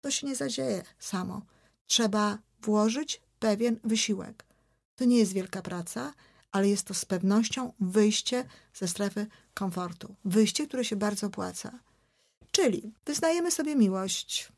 To 0.00 0.10
się 0.10 0.26
nie 0.26 0.36
zadzieje 0.36 0.82
samo. 0.98 1.42
Trzeba 1.86 2.38
włożyć 2.62 3.20
pewien 3.38 3.80
wysiłek. 3.84 4.44
To 4.96 5.04
nie 5.04 5.18
jest 5.18 5.32
wielka 5.32 5.62
praca, 5.62 6.14
ale 6.52 6.68
jest 6.68 6.86
to 6.86 6.94
z 6.94 7.04
pewnością 7.04 7.72
wyjście 7.80 8.44
ze 8.74 8.88
strefy 8.88 9.26
komfortu. 9.54 10.14
Wyjście, 10.24 10.66
które 10.66 10.84
się 10.84 10.96
bardzo 10.96 11.26
opłaca. 11.26 11.78
Czyli 12.50 12.92
wyznajemy 13.06 13.50
sobie 13.50 13.76
miłość. 13.76 14.52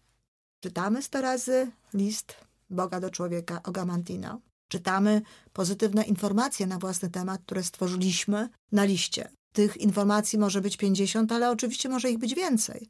Czytamy 0.61 1.03
sto 1.03 1.21
razy 1.21 1.71
list 1.95 2.35
Boga 2.71 3.01
do 3.01 3.11
człowieka 3.11 3.63
Ogamantino. 3.63 4.41
Czytamy 4.69 5.23
pozytywne 5.53 6.03
informacje 6.03 6.67
na 6.67 6.79
własny 6.79 7.11
temat, 7.11 7.43
które 7.43 7.63
stworzyliśmy 7.63 8.49
na 8.73 8.85
liście. 8.85 9.31
Tych 9.53 9.77
informacji 9.77 10.39
może 10.39 10.61
być 10.61 10.77
50, 10.77 11.33
ale 11.33 11.51
oczywiście 11.51 11.89
może 11.89 12.11
ich 12.11 12.19
być 12.19 12.35
więcej. 12.35 12.89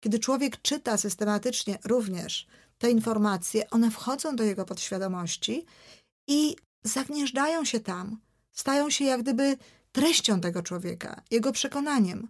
Kiedy 0.00 0.18
człowiek 0.18 0.62
czyta 0.62 0.96
systematycznie 0.96 1.78
również 1.84 2.46
te 2.78 2.90
informacje, 2.90 3.70
one 3.70 3.90
wchodzą 3.90 4.36
do 4.36 4.44
jego 4.44 4.64
podświadomości 4.64 5.64
i 6.28 6.56
zagnieżdżają 6.84 7.64
się 7.64 7.80
tam, 7.80 8.20
stają 8.52 8.90
się 8.90 9.04
jak 9.04 9.22
gdyby 9.22 9.56
treścią 9.92 10.40
tego 10.40 10.62
człowieka, 10.62 11.22
jego 11.30 11.52
przekonaniem. 11.52 12.28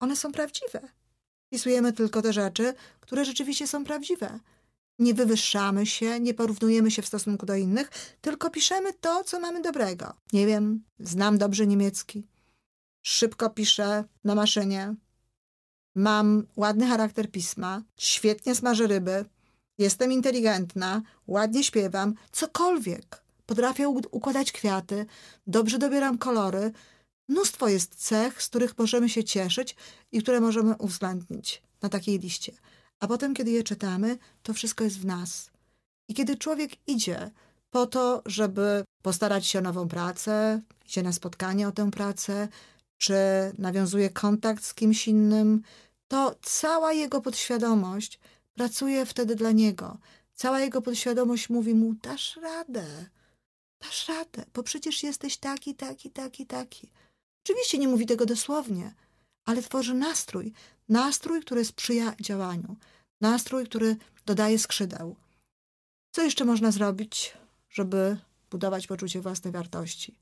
One 0.00 0.16
są 0.16 0.32
prawdziwe. 0.32 0.88
Pisujemy 1.52 1.92
tylko 1.92 2.22
te 2.22 2.32
rzeczy, 2.32 2.74
które 3.00 3.24
rzeczywiście 3.24 3.66
są 3.66 3.84
prawdziwe. 3.84 4.40
Nie 4.98 5.14
wywyższamy 5.14 5.86
się, 5.86 6.20
nie 6.20 6.34
porównujemy 6.34 6.90
się 6.90 7.02
w 7.02 7.06
stosunku 7.06 7.46
do 7.46 7.54
innych, 7.54 7.90
tylko 8.20 8.50
piszemy 8.50 8.92
to, 8.92 9.24
co 9.24 9.40
mamy 9.40 9.62
dobrego. 9.62 10.14
Nie 10.32 10.46
wiem, 10.46 10.84
znam 10.98 11.38
dobrze 11.38 11.66
niemiecki. 11.66 12.26
Szybko 13.02 13.50
piszę 13.50 14.04
na 14.24 14.34
maszynie. 14.34 14.94
Mam 15.94 16.46
ładny 16.56 16.86
charakter 16.86 17.30
pisma, 17.30 17.82
świetnie 17.96 18.54
smażę 18.54 18.86
ryby, 18.86 19.24
jestem 19.78 20.12
inteligentna, 20.12 21.02
ładnie 21.26 21.64
śpiewam, 21.64 22.14
cokolwiek. 22.32 23.22
Potrafię 23.46 23.88
układać 23.88 24.52
kwiaty, 24.52 25.06
dobrze 25.46 25.78
dobieram 25.78 26.18
kolory, 26.18 26.72
Mnóstwo 27.28 27.68
jest 27.68 27.94
cech, 27.94 28.42
z 28.42 28.48
których 28.48 28.78
możemy 28.78 29.08
się 29.08 29.24
cieszyć 29.24 29.76
i 30.12 30.22
które 30.22 30.40
możemy 30.40 30.76
uwzględnić 30.76 31.62
na 31.82 31.88
takiej 31.88 32.18
liście. 32.18 32.52
A 33.00 33.06
potem, 33.06 33.34
kiedy 33.34 33.50
je 33.50 33.62
czytamy, 33.62 34.18
to 34.42 34.54
wszystko 34.54 34.84
jest 34.84 34.98
w 34.98 35.06
nas. 35.06 35.50
I 36.08 36.14
kiedy 36.14 36.36
człowiek 36.36 36.70
idzie 36.86 37.30
po 37.70 37.86
to, 37.86 38.22
żeby 38.26 38.84
postarać 39.02 39.46
się 39.46 39.58
o 39.58 39.62
nową 39.62 39.88
pracę, 39.88 40.60
idzie 40.86 41.02
na 41.02 41.12
spotkanie 41.12 41.68
o 41.68 41.72
tę 41.72 41.90
pracę, 41.90 42.48
czy 42.98 43.14
nawiązuje 43.58 44.10
kontakt 44.10 44.64
z 44.64 44.74
kimś 44.74 45.08
innym, 45.08 45.62
to 46.08 46.34
cała 46.42 46.92
jego 46.92 47.20
podświadomość 47.20 48.20
pracuje 48.54 49.06
wtedy 49.06 49.34
dla 49.34 49.52
niego. 49.52 49.98
Cała 50.34 50.60
jego 50.60 50.82
podświadomość 50.82 51.48
mówi 51.48 51.74
mu: 51.74 51.94
dasz 51.94 52.36
radę, 52.36 52.86
dasz 53.80 54.08
radę, 54.08 54.44
bo 54.54 54.62
przecież 54.62 55.02
jesteś 55.02 55.36
taki, 55.36 55.74
taki, 55.74 56.10
taki, 56.10 56.46
taki. 56.46 56.90
Oczywiście 57.44 57.78
nie 57.78 57.88
mówi 57.88 58.06
tego 58.06 58.26
dosłownie, 58.26 58.94
ale 59.44 59.62
tworzy 59.62 59.94
nastrój. 59.94 60.52
Nastrój, 60.88 61.40
który 61.40 61.64
sprzyja 61.64 62.14
działaniu. 62.20 62.76
Nastrój, 63.20 63.64
który 63.64 63.96
dodaje 64.26 64.58
skrzydeł. 64.58 65.16
Co 66.10 66.22
jeszcze 66.22 66.44
można 66.44 66.70
zrobić, 66.70 67.34
żeby 67.70 68.18
budować 68.50 68.86
poczucie 68.86 69.20
własnej 69.20 69.52
wartości? 69.52 70.18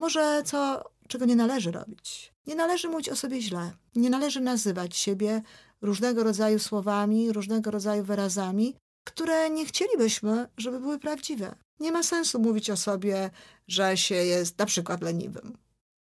Może 0.00 0.42
co, 0.46 0.84
czego 1.08 1.24
nie 1.24 1.36
należy 1.36 1.70
robić? 1.70 2.32
Nie 2.46 2.54
należy 2.54 2.88
mówić 2.88 3.08
o 3.08 3.16
sobie 3.16 3.40
źle. 3.42 3.72
Nie 3.96 4.10
należy 4.10 4.40
nazywać 4.40 4.96
siebie 4.96 5.42
różnego 5.82 6.24
rodzaju 6.24 6.58
słowami, 6.58 7.32
różnego 7.32 7.70
rodzaju 7.70 8.04
wyrazami, 8.04 8.76
które 9.04 9.50
nie 9.50 9.66
chcielibyśmy, 9.66 10.48
żeby 10.56 10.80
były 10.80 10.98
prawdziwe. 10.98 11.54
Nie 11.80 11.92
ma 11.92 12.02
sensu 12.02 12.40
mówić 12.40 12.70
o 12.70 12.76
sobie, 12.76 13.30
że 13.68 13.96
się 13.96 14.14
jest 14.14 14.58
na 14.58 14.66
przykład 14.66 15.02
leniwym. 15.02 15.58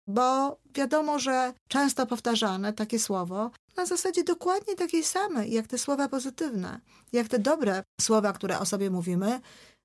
Bo 0.08 0.60
wiadomo, 0.75 1.19
że 1.19 1.54
często 1.67 2.06
powtarzane 2.06 2.73
takie 2.73 2.99
słowo 2.99 3.52
na 3.78 3.86
zasadzie 3.86 4.23
dokładnie 4.23 4.75
takiej 4.75 5.04
samej, 5.04 5.52
jak 5.52 5.67
te 5.67 5.78
słowa 5.78 6.10
pozytywne, 6.10 6.80
jak 7.13 7.28
te 7.28 7.39
dobre 7.39 7.84
słowa, 8.02 8.34
które 8.34 8.60
o 8.60 8.65
sobie 8.65 8.89
mówimy, 8.89 9.41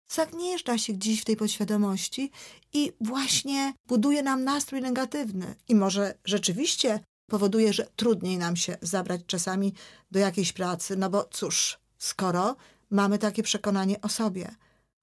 zagnieżdża 0.08 0.78
się 0.78 0.92
gdzieś 0.92 1.20
w 1.20 1.24
tej 1.24 1.36
podświadomości 1.36 2.30
i 2.72 2.92
właśnie 3.00 3.74
buduje 3.86 4.22
nam 4.22 4.44
nastrój 4.44 4.80
negatywny. 4.80 5.54
I 5.68 5.74
może 5.74 6.14
rzeczywiście 6.24 7.00
powoduje, 7.26 7.72
że 7.72 7.86
trudniej 7.96 8.38
nam 8.38 8.56
się 8.56 8.76
zabrać 8.82 9.20
czasami 9.26 9.74
do 10.10 10.18
jakiejś 10.18 10.52
pracy, 10.52 10.96
no 10.96 11.10
bo 11.10 11.24
cóż, 11.24 11.78
skoro 11.98 12.56
mamy 12.90 13.18
takie 13.18 13.42
przekonanie 13.42 14.00
o 14.00 14.08
sobie. 14.08 14.54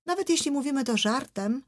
Nawet 0.06 0.30
jeśli 0.30 0.52
mówimy 0.52 0.84
to 0.84 0.98
żartem, 0.98 1.64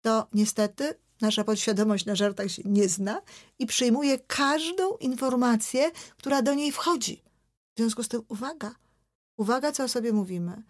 to 0.00 0.26
niestety 0.32 0.94
nasza 1.20 1.44
podświadomość 1.44 2.06
na 2.06 2.14
żartach 2.14 2.50
się 2.50 2.62
nie 2.64 2.88
zna 2.88 3.22
i 3.58 3.66
przyjmuje 3.66 4.18
każdą 4.18 4.96
informację, 4.96 5.90
która 6.16 6.42
do 6.42 6.54
niej 6.54 6.72
wchodzi. 6.72 7.22
W 7.74 7.78
związku 7.78 8.02
z 8.02 8.08
tym 8.08 8.22
uwaga, 8.28 8.74
uwaga, 9.36 9.72
co 9.72 9.84
o 9.84 9.88
sobie 9.88 10.12
mówimy. 10.12 10.62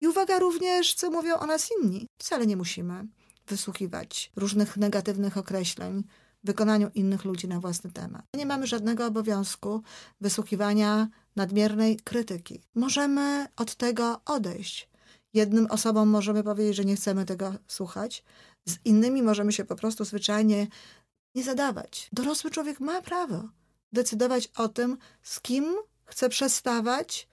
I 0.00 0.08
uwaga 0.08 0.38
również, 0.38 0.94
co 0.94 1.10
mówią 1.10 1.34
o 1.36 1.46
nas 1.46 1.68
inni. 1.78 2.06
Wcale 2.18 2.46
nie 2.46 2.56
musimy 2.56 3.06
wysłuchiwać 3.46 4.32
różnych 4.36 4.76
negatywnych 4.76 5.36
określeń 5.36 6.04
w 6.44 6.46
wykonaniu 6.46 6.90
innych 6.94 7.24
ludzi 7.24 7.48
na 7.48 7.60
własny 7.60 7.92
temat. 7.92 8.24
Nie 8.36 8.46
mamy 8.46 8.66
żadnego 8.66 9.06
obowiązku 9.06 9.82
wysłuchiwania 10.20 11.08
nadmiernej 11.36 11.96
krytyki. 11.96 12.60
Możemy 12.74 13.46
od 13.56 13.74
tego 13.74 14.20
odejść. 14.24 14.88
Jednym 15.34 15.66
osobom 15.66 16.08
możemy 16.08 16.42
powiedzieć, 16.42 16.76
że 16.76 16.84
nie 16.84 16.96
chcemy 16.96 17.24
tego 17.24 17.54
słuchać, 17.68 18.24
z 18.66 18.76
innymi 18.84 19.22
możemy 19.22 19.52
się 19.52 19.64
po 19.64 19.76
prostu 19.76 20.04
zwyczajnie 20.04 20.66
nie 21.34 21.44
zadawać. 21.44 22.08
Dorosły 22.12 22.50
człowiek 22.50 22.80
ma 22.80 23.02
prawo 23.02 23.48
decydować 23.92 24.50
o 24.56 24.68
tym, 24.68 24.98
z 25.22 25.40
kim 25.40 25.76
chce 26.04 26.28
przestawać 26.28 27.28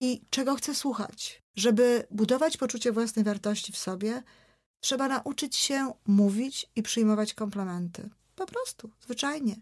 i 0.00 0.22
czego 0.30 0.54
chce 0.54 0.74
słuchać. 0.74 1.42
Żeby 1.58 2.06
budować 2.10 2.56
poczucie 2.56 2.92
własnej 2.92 3.24
wartości 3.24 3.72
w 3.72 3.78
sobie, 3.78 4.22
trzeba 4.80 5.08
nauczyć 5.08 5.56
się 5.56 5.92
mówić 6.06 6.66
i 6.76 6.82
przyjmować 6.82 7.34
komplementy. 7.34 8.10
Po 8.34 8.46
prostu, 8.46 8.90
zwyczajnie. 9.00 9.56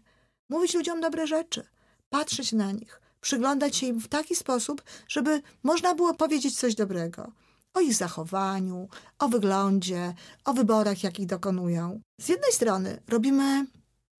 Mówić 0.49 0.73
ludziom 0.73 1.01
dobre 1.01 1.27
rzeczy, 1.27 1.63
patrzeć 2.09 2.51
na 2.51 2.71
nich, 2.71 3.01
przyglądać 3.21 3.75
się 3.75 3.87
im 3.87 3.99
w 3.99 4.07
taki 4.07 4.35
sposób, 4.35 4.83
żeby 5.07 5.41
można 5.63 5.95
było 5.95 6.13
powiedzieć 6.13 6.59
coś 6.59 6.75
dobrego 6.75 7.31
o 7.73 7.79
ich 7.79 7.93
zachowaniu, 7.93 8.89
o 9.19 9.29
wyglądzie, 9.29 10.13
o 10.45 10.53
wyborach, 10.53 11.03
jakich 11.03 11.25
dokonują. 11.25 12.01
Z 12.21 12.29
jednej 12.29 12.51
strony 12.51 13.01
robimy 13.07 13.65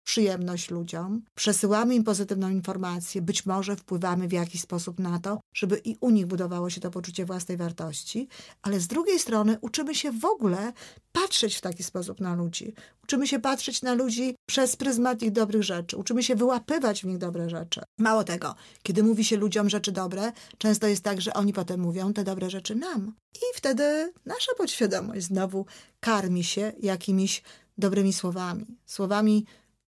przyjemność 0.07 0.69
ludziom, 0.69 1.21
przesyłamy 1.35 1.95
im 1.95 2.03
pozytywną 2.03 2.49
informację, 2.49 3.21
być 3.21 3.45
może 3.45 3.75
wpływamy 3.75 4.27
w 4.27 4.31
jakiś 4.31 4.61
sposób 4.61 4.99
na 4.99 5.19
to, 5.19 5.39
żeby 5.53 5.81
i 5.83 5.97
u 5.99 6.09
nich 6.09 6.25
budowało 6.25 6.69
się 6.69 6.81
to 6.81 6.91
poczucie 6.91 7.25
własnej 7.25 7.57
wartości, 7.57 8.27
ale 8.61 8.79
z 8.79 8.87
drugiej 8.87 9.19
strony 9.19 9.57
uczymy 9.61 9.95
się 9.95 10.11
w 10.11 10.25
ogóle 10.25 10.73
patrzeć 11.11 11.55
w 11.55 11.61
taki 11.61 11.83
sposób 11.83 12.19
na 12.19 12.35
ludzi. 12.35 12.73
Uczymy 13.03 13.27
się 13.27 13.39
patrzeć 13.39 13.81
na 13.81 13.93
ludzi 13.93 14.35
przez 14.45 14.75
pryzmat 14.75 15.23
ich 15.23 15.31
dobrych 15.31 15.63
rzeczy, 15.63 15.97
uczymy 15.97 16.23
się 16.23 16.35
wyłapywać 16.35 17.01
w 17.01 17.05
nich 17.05 17.17
dobre 17.17 17.49
rzeczy. 17.49 17.81
Mało 17.97 18.23
tego, 18.23 18.55
kiedy 18.83 19.03
mówi 19.03 19.23
się 19.23 19.37
ludziom 19.37 19.69
rzeczy 19.69 19.91
dobre, 19.91 20.31
często 20.57 20.87
jest 20.87 21.03
tak, 21.03 21.21
że 21.21 21.33
oni 21.33 21.53
potem 21.53 21.79
mówią 21.79 22.13
te 22.13 22.23
dobre 22.23 22.49
rzeczy 22.49 22.75
nam. 22.75 23.13
I 23.35 23.45
wtedy 23.55 24.13
nasza 24.25 24.51
podświadomość 24.57 25.25
znowu 25.25 25.65
karmi 25.99 26.43
się 26.43 26.73
jakimiś 26.79 27.43
dobrymi 27.77 28.13
słowami. 28.13 28.65
Słowami 28.85 29.45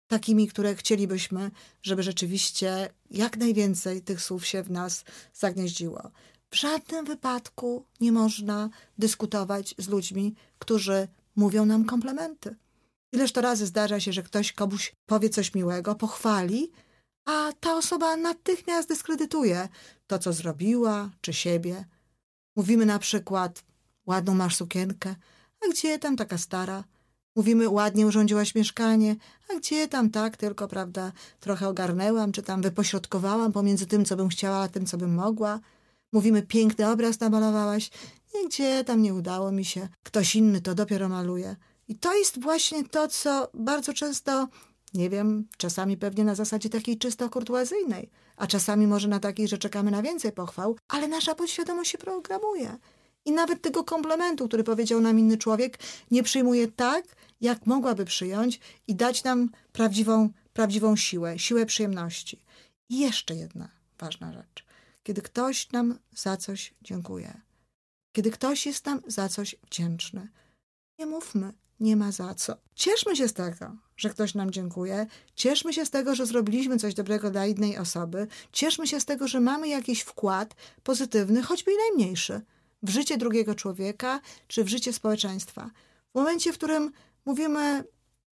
takimi, 0.08 0.48
które 0.48 0.74
chcielibyśmy, 0.74 1.50
żeby 1.82 2.02
rzeczywiście 2.02 2.88
jak 3.10 3.36
najwięcej 3.36 4.02
tych 4.02 4.22
słów 4.22 4.46
się 4.46 4.62
w 4.62 4.70
nas 4.70 5.04
zagnieździło. 5.34 6.10
W 6.50 6.56
żadnym 6.56 7.04
wypadku 7.04 7.84
nie 8.00 8.12
można 8.12 8.68
dyskutować 8.98 9.74
z 9.78 9.88
ludźmi, 9.88 10.34
którzy 10.58 11.08
mówią 11.36 11.66
nam 11.66 11.84
komplementy. 11.84 12.56
Ileż 13.12 13.32
to 13.32 13.40
razy 13.40 13.66
zdarza 13.66 14.00
się, 14.00 14.12
że 14.12 14.22
ktoś 14.22 14.52
komuś 14.52 14.92
powie 15.06 15.30
coś 15.30 15.54
miłego, 15.54 15.94
pochwali, 15.94 16.70
a 17.24 17.52
ta 17.60 17.76
osoba 17.76 18.16
natychmiast 18.16 18.88
dyskredytuje 18.88 19.68
to, 20.06 20.18
co 20.18 20.32
zrobiła, 20.32 21.10
czy 21.20 21.32
siebie. 21.32 21.84
Mówimy 22.56 22.86
na 22.86 22.98
przykład, 22.98 23.64
ładną 24.06 24.34
masz 24.34 24.56
sukienkę, 24.56 25.14
a 25.60 25.68
gdzie 25.68 25.98
tam 25.98 26.16
taka 26.16 26.38
stara? 26.38 26.84
Mówimy, 27.38 27.68
ładnie 27.68 28.06
urządziłaś 28.06 28.54
mieszkanie, 28.54 29.16
a 29.48 29.54
gdzie 29.54 29.88
tam 29.88 30.10
tak, 30.10 30.36
tylko, 30.36 30.68
prawda, 30.68 31.12
trochę 31.40 31.68
ogarnęłam, 31.68 32.32
czy 32.32 32.42
tam 32.42 32.62
wypośrodkowałam 32.62 33.52
pomiędzy 33.52 33.86
tym, 33.86 34.04
co 34.04 34.16
bym 34.16 34.28
chciała, 34.28 34.56
a 34.56 34.68
tym, 34.68 34.86
co 34.86 34.96
bym 34.96 35.14
mogła. 35.14 35.60
Mówimy, 36.12 36.42
piękny 36.42 36.90
obraz 36.90 37.20
namalowałaś, 37.20 37.90
nigdzie 38.34 38.84
tam 38.84 39.02
nie 39.02 39.14
udało 39.14 39.52
mi 39.52 39.64
się, 39.64 39.88
ktoś 40.02 40.36
inny 40.36 40.60
to 40.60 40.74
dopiero 40.74 41.08
maluje. 41.08 41.56
I 41.88 41.94
to 41.94 42.14
jest 42.14 42.42
właśnie 42.42 42.84
to, 42.84 43.08
co 43.08 43.50
bardzo 43.54 43.92
często, 43.94 44.48
nie 44.94 45.10
wiem, 45.10 45.44
czasami 45.56 45.96
pewnie 45.96 46.24
na 46.24 46.34
zasadzie 46.34 46.68
takiej 46.68 46.98
czysto 46.98 47.30
kurtuazyjnej, 47.30 48.10
a 48.36 48.46
czasami 48.46 48.86
może 48.86 49.08
na 49.08 49.20
takiej, 49.20 49.48
że 49.48 49.58
czekamy 49.58 49.90
na 49.90 50.02
więcej 50.02 50.32
pochwał, 50.32 50.76
ale 50.88 51.08
nasza 51.08 51.34
podświadomość 51.34 51.90
się 51.90 51.98
programuje. 51.98 52.78
I 53.24 53.32
nawet 53.32 53.62
tego 53.62 53.84
komplementu, 53.84 54.48
który 54.48 54.64
powiedział 54.64 55.00
nam 55.00 55.18
inny 55.18 55.38
człowiek, 55.38 55.78
nie 56.10 56.22
przyjmuje 56.22 56.68
tak, 56.68 57.04
jak 57.40 57.66
mogłaby 57.66 58.04
przyjąć 58.04 58.60
i 58.86 58.94
dać 58.94 59.24
nam 59.24 59.50
prawdziwą, 59.72 60.28
prawdziwą 60.52 60.96
siłę, 60.96 61.38
siłę 61.38 61.66
przyjemności. 61.66 62.44
I 62.88 62.98
jeszcze 62.98 63.34
jedna 63.34 63.68
ważna 63.98 64.32
rzecz. 64.32 64.64
Kiedy 65.02 65.22
ktoś 65.22 65.72
nam 65.72 65.98
za 66.14 66.36
coś 66.36 66.74
dziękuje, 66.82 67.40
kiedy 68.12 68.30
ktoś 68.30 68.66
jest 68.66 68.86
nam 68.86 69.00
za 69.06 69.28
coś 69.28 69.56
wdzięczny, 69.66 70.28
nie 70.98 71.06
mówmy, 71.06 71.52
nie 71.80 71.96
ma 71.96 72.12
za 72.12 72.34
co. 72.34 72.56
Cieszmy 72.74 73.16
się 73.16 73.28
z 73.28 73.32
tego, 73.32 73.76
że 73.96 74.10
ktoś 74.10 74.34
nam 74.34 74.50
dziękuje, 74.50 75.06
cieszmy 75.34 75.72
się 75.72 75.86
z 75.86 75.90
tego, 75.90 76.14
że 76.14 76.26
zrobiliśmy 76.26 76.78
coś 76.78 76.94
dobrego 76.94 77.30
dla 77.30 77.46
innej 77.46 77.78
osoby, 77.78 78.26
cieszmy 78.52 78.86
się 78.86 79.00
z 79.00 79.04
tego, 79.04 79.28
że 79.28 79.40
mamy 79.40 79.68
jakiś 79.68 80.00
wkład 80.00 80.54
pozytywny, 80.82 81.42
choćby 81.42 81.72
i 81.72 81.76
najmniejszy, 81.76 82.40
w 82.82 82.90
życie 82.90 83.16
drugiego 83.16 83.54
człowieka 83.54 84.20
czy 84.48 84.64
w 84.64 84.68
życie 84.68 84.92
społeczeństwa. 84.92 85.70
W 86.12 86.14
momencie, 86.14 86.52
w 86.52 86.58
którym 86.58 86.92
mówimy, 87.24 87.84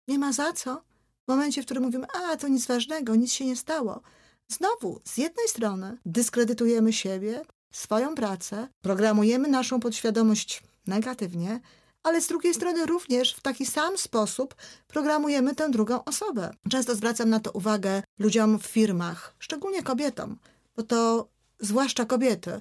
nie 0.09 0.19
ma 0.19 0.33
za 0.33 0.53
co, 0.53 0.83
w 1.25 1.29
momencie, 1.29 1.63
w 1.63 1.65
którym 1.65 1.83
mówimy, 1.83 2.07
a 2.07 2.37
to 2.37 2.49
nic 2.49 2.67
ważnego, 2.67 3.15
nic 3.15 3.33
się 3.33 3.47
nie 3.47 3.57
stało, 3.57 4.01
znowu 4.49 5.01
z 5.05 5.17
jednej 5.17 5.49
strony 5.49 5.99
dyskredytujemy 6.07 6.93
siebie, 6.93 7.43
swoją 7.73 8.15
pracę, 8.15 8.69
programujemy 8.83 9.49
naszą 9.49 9.81
podświadomość 9.81 10.63
negatywnie, 10.87 11.61
ale 12.03 12.21
z 12.21 12.27
drugiej 12.27 12.55
strony 12.55 12.87
również 12.87 13.35
w 13.35 13.41
taki 13.41 13.67
sam 13.67 13.99
sposób 13.99 14.55
programujemy 14.89 15.55
tę 15.55 15.71
drugą 15.71 16.05
osobę. 16.05 16.51
Często 16.71 16.95
zwracam 16.95 17.31
na 17.31 17.41
to 17.41 17.51
uwagę 17.53 18.03
ludziom 18.19 18.59
w 18.59 18.67
firmach, 18.67 19.35
szczególnie 19.39 19.83
kobietom, 19.83 20.39
bo 20.77 20.83
to 20.83 21.29
zwłaszcza 21.61 22.05
kobiety 22.05 22.61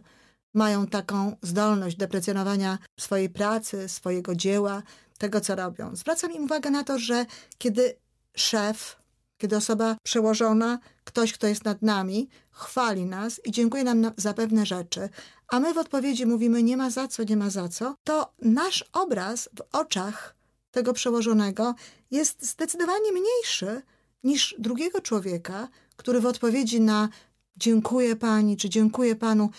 mają 0.54 0.88
taką 0.88 1.36
zdolność 1.42 1.98
deprecjonowania 1.98 2.78
swojej 3.00 3.30
pracy, 3.30 3.90
swojego 3.90 4.36
dzieła, 4.36 4.84
tego 5.18 5.42
co 5.42 5.56
robią. 5.56 5.96
Zwracam 5.96 6.32
im 6.32 6.44
uwagę 6.44 6.70
na 6.70 6.84
to, 6.84 7.00
że 7.00 7.26
kiedy 7.58 7.96
szef, 8.36 9.00
Kiedy 9.40 9.58
osoba 9.58 9.96
przełożona, 10.04 10.80
ktoś, 11.04 11.34
kto 11.34 11.48
jest 11.48 11.66
nad 11.66 11.82
nami, 11.82 12.30
chwali 12.52 13.06
nas 13.06 13.42
i 13.46 13.52
dziękuje 13.52 13.84
nam 13.84 14.02
na, 14.02 14.12
za 14.18 14.34
pewne 14.34 14.66
rzeczy, 14.66 15.10
a 15.48 15.60
my 15.60 15.74
w 15.74 15.78
odpowiedzi 15.78 16.26
mówimy 16.26 16.64
nie 16.64 16.78
ma 16.78 16.90
za 16.90 17.08
co, 17.08 17.24
nie 17.24 17.38
ma 17.38 17.50
za 17.50 17.70
co, 17.70 17.96
to 18.04 18.34
nasz 18.42 18.86
obraz 18.94 19.50
w 19.58 19.76
oczach 19.76 20.36
tego 20.72 20.94
przełożonego 20.94 21.76
jest 22.12 22.46
zdecydowanie 22.46 23.12
mniejszy 23.12 23.82
niż 24.24 24.56
drugiego 24.60 25.02
człowieka, 25.02 25.68
który 25.96 26.20
w 26.20 26.26
odpowiedzi 26.26 26.82
na 26.82 27.10
dziękuję 27.58 28.16
pani 28.16 28.58
czy 28.58 28.70
dziękuję 28.70 29.16
panu, 29.16 29.50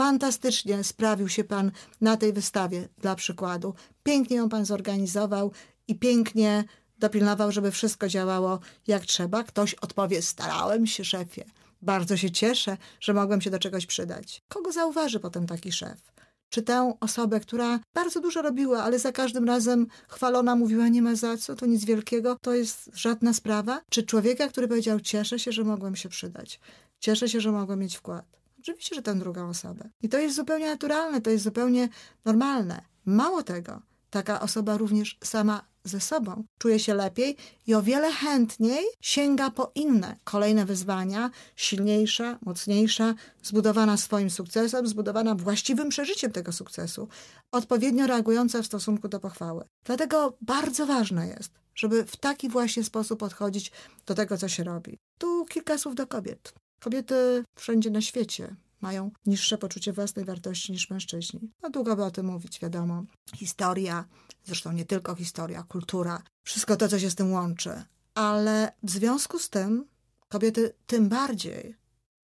fantastycznie 0.00 0.84
sprawił 0.84 1.28
się 1.28 1.44
pan 1.44 1.70
na 2.00 2.16
tej 2.16 2.32
wystawie, 2.32 2.88
dla 2.98 3.14
przykładu. 3.14 3.74
Pięknie 4.02 4.36
ją 4.36 4.48
pan 4.48 4.64
zorganizował 4.64 5.52
i 5.88 5.94
pięknie 5.94 6.64
dopilnował, 6.98 7.52
żeby 7.52 7.70
wszystko 7.70 8.08
działało 8.08 8.58
jak 8.86 9.06
trzeba. 9.06 9.44
Ktoś 9.44 9.74
odpowie: 9.74 10.22
Starałem 10.22 10.86
się, 10.86 11.04
szefie. 11.04 11.44
Bardzo 11.82 12.16
się 12.16 12.30
cieszę, 12.30 12.76
że 13.00 13.14
mogłem 13.14 13.40
się 13.40 13.50
do 13.50 13.58
czegoś 13.58 13.86
przydać. 13.86 14.42
Kogo 14.48 14.72
zauważy 14.72 15.20
potem 15.20 15.46
taki 15.46 15.72
szef? 15.72 16.12
Czy 16.48 16.62
tę 16.62 16.94
osobę, 17.00 17.40
która 17.40 17.80
bardzo 17.94 18.20
dużo 18.20 18.42
robiła, 18.42 18.82
ale 18.82 18.98
za 18.98 19.12
każdym 19.12 19.44
razem 19.44 19.86
chwalona 20.08 20.56
mówiła 20.56 20.88
nie 20.88 21.02
ma 21.02 21.14
za 21.14 21.36
co, 21.36 21.56
to 21.56 21.66
nic 21.66 21.84
wielkiego, 21.84 22.36
to 22.42 22.54
jest 22.54 22.90
żadna 22.94 23.32
sprawa? 23.32 23.80
Czy 23.90 24.02
człowieka, 24.02 24.48
który 24.48 24.68
powiedział 24.68 25.00
cieszę 25.00 25.38
się, 25.38 25.52
że 25.52 25.64
mogłem 25.64 25.96
się 25.96 26.08
przydać, 26.08 26.60
cieszę 26.98 27.28
się, 27.28 27.40
że 27.40 27.52
mogłem 27.52 27.78
mieć 27.78 27.96
wkład? 27.96 28.39
Oczywiście, 28.60 28.94
że 28.94 29.02
tę 29.02 29.14
drugą 29.14 29.48
osobę. 29.48 29.90
I 30.02 30.08
to 30.08 30.18
jest 30.18 30.36
zupełnie 30.36 30.66
naturalne, 30.66 31.20
to 31.20 31.30
jest 31.30 31.44
zupełnie 31.44 31.88
normalne. 32.24 32.82
Mało 33.06 33.42
tego, 33.42 33.82
taka 34.10 34.40
osoba 34.40 34.76
również 34.76 35.18
sama 35.24 35.70
ze 35.84 36.00
sobą 36.00 36.44
czuje 36.58 36.78
się 36.78 36.94
lepiej 36.94 37.36
i 37.66 37.74
o 37.74 37.82
wiele 37.82 38.12
chętniej 38.12 38.84
sięga 39.00 39.50
po 39.50 39.72
inne 39.74 40.16
kolejne 40.24 40.64
wyzwania, 40.64 41.30
silniejsza, 41.56 42.38
mocniejsza, 42.42 43.14
zbudowana 43.42 43.96
swoim 43.96 44.30
sukcesem, 44.30 44.86
zbudowana 44.86 45.34
właściwym 45.34 45.88
przeżyciem 45.88 46.32
tego 46.32 46.52
sukcesu, 46.52 47.08
odpowiednio 47.52 48.06
reagująca 48.06 48.62
w 48.62 48.66
stosunku 48.66 49.08
do 49.08 49.20
pochwały. 49.20 49.64
Dlatego 49.84 50.36
bardzo 50.40 50.86
ważne 50.86 51.28
jest, 51.28 51.52
żeby 51.74 52.04
w 52.04 52.16
taki 52.16 52.48
właśnie 52.48 52.84
sposób 52.84 53.20
podchodzić 53.20 53.72
do 54.06 54.14
tego, 54.14 54.38
co 54.38 54.48
się 54.48 54.64
robi. 54.64 54.98
Tu 55.18 55.44
kilka 55.44 55.78
słów 55.78 55.94
do 55.94 56.06
kobiet. 56.06 56.54
Kobiety 56.80 57.44
wszędzie 57.54 57.90
na 57.90 58.00
świecie 58.00 58.56
mają 58.80 59.10
niższe 59.26 59.58
poczucie 59.58 59.92
własnej 59.92 60.24
wartości 60.24 60.72
niż 60.72 60.90
mężczyźni. 60.90 61.52
No 61.62 61.70
długo 61.70 61.96
by 61.96 62.04
o 62.04 62.10
tym 62.10 62.26
mówić, 62.26 62.60
wiadomo. 62.60 63.04
Historia, 63.36 64.04
zresztą 64.44 64.72
nie 64.72 64.84
tylko 64.84 65.14
historia, 65.14 65.62
kultura, 65.62 66.22
wszystko 66.42 66.76
to, 66.76 66.88
co 66.88 66.98
się 66.98 67.10
z 67.10 67.14
tym 67.14 67.32
łączy. 67.32 67.82
Ale 68.14 68.72
w 68.82 68.90
związku 68.90 69.38
z 69.38 69.50
tym 69.50 69.84
kobiety 70.28 70.74
tym 70.86 71.08
bardziej 71.08 71.76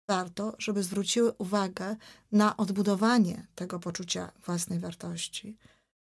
warto, 0.08 0.54
żeby 0.58 0.82
zwróciły 0.82 1.32
uwagę 1.38 1.96
na 2.32 2.56
odbudowanie 2.56 3.46
tego 3.54 3.78
poczucia 3.78 4.32
własnej 4.46 4.78
wartości. 4.78 5.56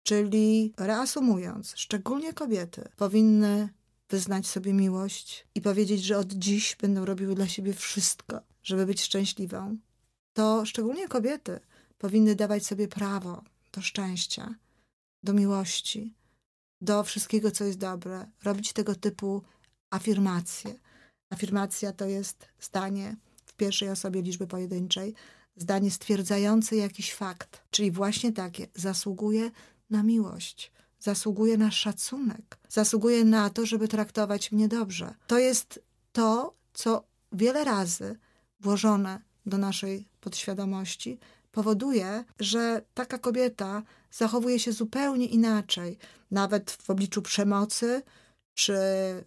Czyli 0.03 0.75
reasumując, 0.77 1.73
szczególnie 1.77 2.33
kobiety 2.33 2.89
powinny 2.97 3.69
wyznać 4.09 4.47
sobie 4.47 4.73
miłość 4.73 5.47
i 5.55 5.61
powiedzieć, 5.61 6.05
że 6.05 6.19
od 6.19 6.33
dziś 6.33 6.77
będą 6.77 7.05
robiły 7.05 7.35
dla 7.35 7.49
siebie 7.49 7.75
wszystko, 7.75 8.41
żeby 8.63 8.87
być 8.87 9.03
szczęśliwą, 9.03 9.77
to 10.33 10.67
szczególnie 10.67 11.09
kobiety 11.09 11.61
powinny 11.99 12.35
dawać 12.35 12.67
sobie 12.67 12.89
prawo 12.89 13.45
do 13.73 13.83
szczęścia, 13.83 14.55
do 15.23 15.33
miłości, 15.33 16.15
do 16.81 17.05
wszystkiego, 17.05 17.51
co 17.51 17.65
jest 17.65 17.79
dobre, 17.79 18.27
robić 18.45 18.73
tego 18.73 18.95
typu 18.95 19.43
afirmacje. 19.91 20.75
Afirmacja 21.31 21.93
to 21.93 22.07
jest 22.07 22.49
zdanie 22.61 23.17
w 23.45 23.53
pierwszej 23.53 23.91
osobie 23.91 24.23
liczby 24.23 24.47
pojedynczej, 24.47 25.15
zdanie 25.57 25.91
stwierdzające 25.91 26.77
jakiś 26.77 27.15
fakt, 27.15 27.63
czyli 27.71 27.91
właśnie 27.91 28.33
takie: 28.33 28.67
zasługuje 28.75 29.51
na 29.91 30.03
miłość, 30.03 30.73
zasługuje 31.01 31.59
na 31.59 31.71
szacunek, 31.71 32.59
zasługuje 32.69 33.25
na 33.25 33.51
to, 33.51 33.67
żeby 33.67 33.89
traktować 33.89 34.53
mnie 34.53 34.69
dobrze. 34.69 35.15
To 35.27 35.39
jest 35.39 35.81
to, 36.13 36.55
co 36.73 37.05
wiele 37.33 37.65
razy 37.65 38.17
włożone 38.61 39.23
do 39.47 39.59
naszej 39.59 40.09
podświadomości 40.21 41.19
powoduje, 41.53 42.25
że 42.41 42.83
taka 42.95 43.19
kobieta 43.19 43.83
zachowuje 44.11 44.59
się 44.59 44.73
zupełnie 44.73 45.27
inaczej, 45.27 45.99
nawet 46.31 46.71
w 46.71 46.91
obliczu 46.91 47.23
przemocy, 47.23 48.03
czy 48.55 48.79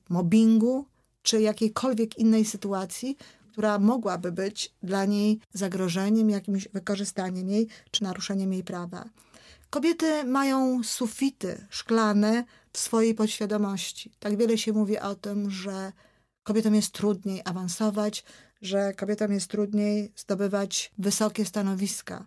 mobbingu, 0.09 0.85
czy 1.21 1.41
jakiejkolwiek 1.41 2.17
innej 2.17 2.45
sytuacji, 2.45 3.17
która 3.51 3.79
mogłaby 3.79 4.31
być 4.31 4.73
dla 4.83 5.05
niej 5.05 5.39
zagrożeniem, 5.53 6.29
jakimś 6.29 6.67
wykorzystaniem 6.67 7.49
jej, 7.49 7.67
czy 7.91 8.03
naruszeniem 8.03 8.53
jej 8.53 8.63
prawa. 8.63 9.09
Kobiety 9.71 10.23
mają 10.23 10.83
sufity 10.83 11.67
szklane 11.69 12.43
w 12.73 12.77
swojej 12.77 13.15
podświadomości. 13.15 14.11
Tak 14.19 14.37
wiele 14.37 14.57
się 14.57 14.73
mówi 14.73 14.99
o 14.99 15.15
tym, 15.15 15.51
że 15.51 15.91
kobietom 16.43 16.75
jest 16.75 16.91
trudniej 16.91 17.41
awansować, 17.45 18.23
że 18.61 18.93
kobietom 18.93 19.31
jest 19.31 19.47
trudniej 19.47 20.11
zdobywać 20.15 20.91
wysokie 20.97 21.45
stanowiska. 21.45 22.25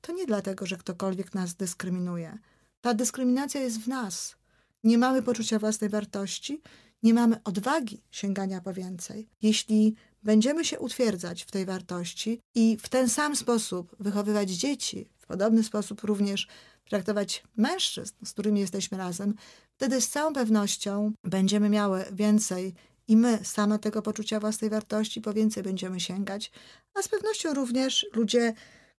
To 0.00 0.12
nie 0.12 0.26
dlatego, 0.26 0.66
że 0.66 0.76
ktokolwiek 0.76 1.34
nas 1.34 1.54
dyskryminuje. 1.54 2.38
Ta 2.80 2.94
dyskryminacja 2.94 3.60
jest 3.60 3.80
w 3.80 3.88
nas. 3.88 4.36
Nie 4.84 4.98
mamy 4.98 5.22
poczucia 5.22 5.58
własnej 5.58 5.90
wartości, 5.90 6.62
nie 7.02 7.14
mamy 7.14 7.42
odwagi 7.44 8.02
sięgania 8.10 8.60
po 8.60 8.72
więcej. 8.72 9.28
Jeśli 9.42 9.94
będziemy 10.22 10.64
się 10.64 10.78
utwierdzać 10.78 11.42
w 11.42 11.50
tej 11.50 11.64
wartości 11.64 12.40
i 12.54 12.76
w 12.80 12.88
ten 12.88 13.08
sam 13.08 13.36
sposób 13.36 13.96
wychowywać 14.00 14.50
dzieci, 14.50 15.08
w 15.18 15.26
podobny 15.26 15.62
sposób 15.62 16.02
również 16.02 16.48
traktować 16.88 17.42
mężczyzn, 17.56 18.14
z 18.24 18.32
którymi 18.32 18.60
jesteśmy 18.60 18.98
razem, 18.98 19.34
wtedy 19.76 20.00
z 20.00 20.08
całą 20.08 20.32
pewnością 20.32 21.12
będziemy 21.24 21.68
miały 21.68 22.04
więcej 22.12 22.74
i 23.08 23.16
my 23.16 23.38
same 23.42 23.78
tego 23.78 24.02
poczucia 24.02 24.40
własnej 24.40 24.70
wartości 24.70 25.20
po 25.20 25.32
więcej 25.32 25.62
będziemy 25.62 26.00
sięgać, 26.00 26.50
a 26.94 27.02
z 27.02 27.08
pewnością 27.08 27.54
również 27.54 28.06
ludzie, 28.12 28.54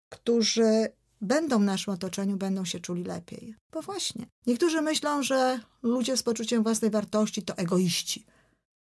którzy 0.08 0.88
będą 1.20 1.58
w 1.58 1.64
naszym 1.64 1.94
otoczeniu, 1.94 2.36
będą 2.36 2.64
się 2.64 2.80
czuli 2.80 3.04
lepiej. 3.04 3.54
Bo 3.72 3.82
właśnie, 3.82 4.26
niektórzy 4.46 4.82
myślą, 4.82 5.22
że 5.22 5.60
ludzie 5.82 6.16
z 6.16 6.22
poczuciem 6.22 6.62
własnej 6.62 6.90
wartości 6.90 7.42
to 7.42 7.56
egoiści, 7.56 8.26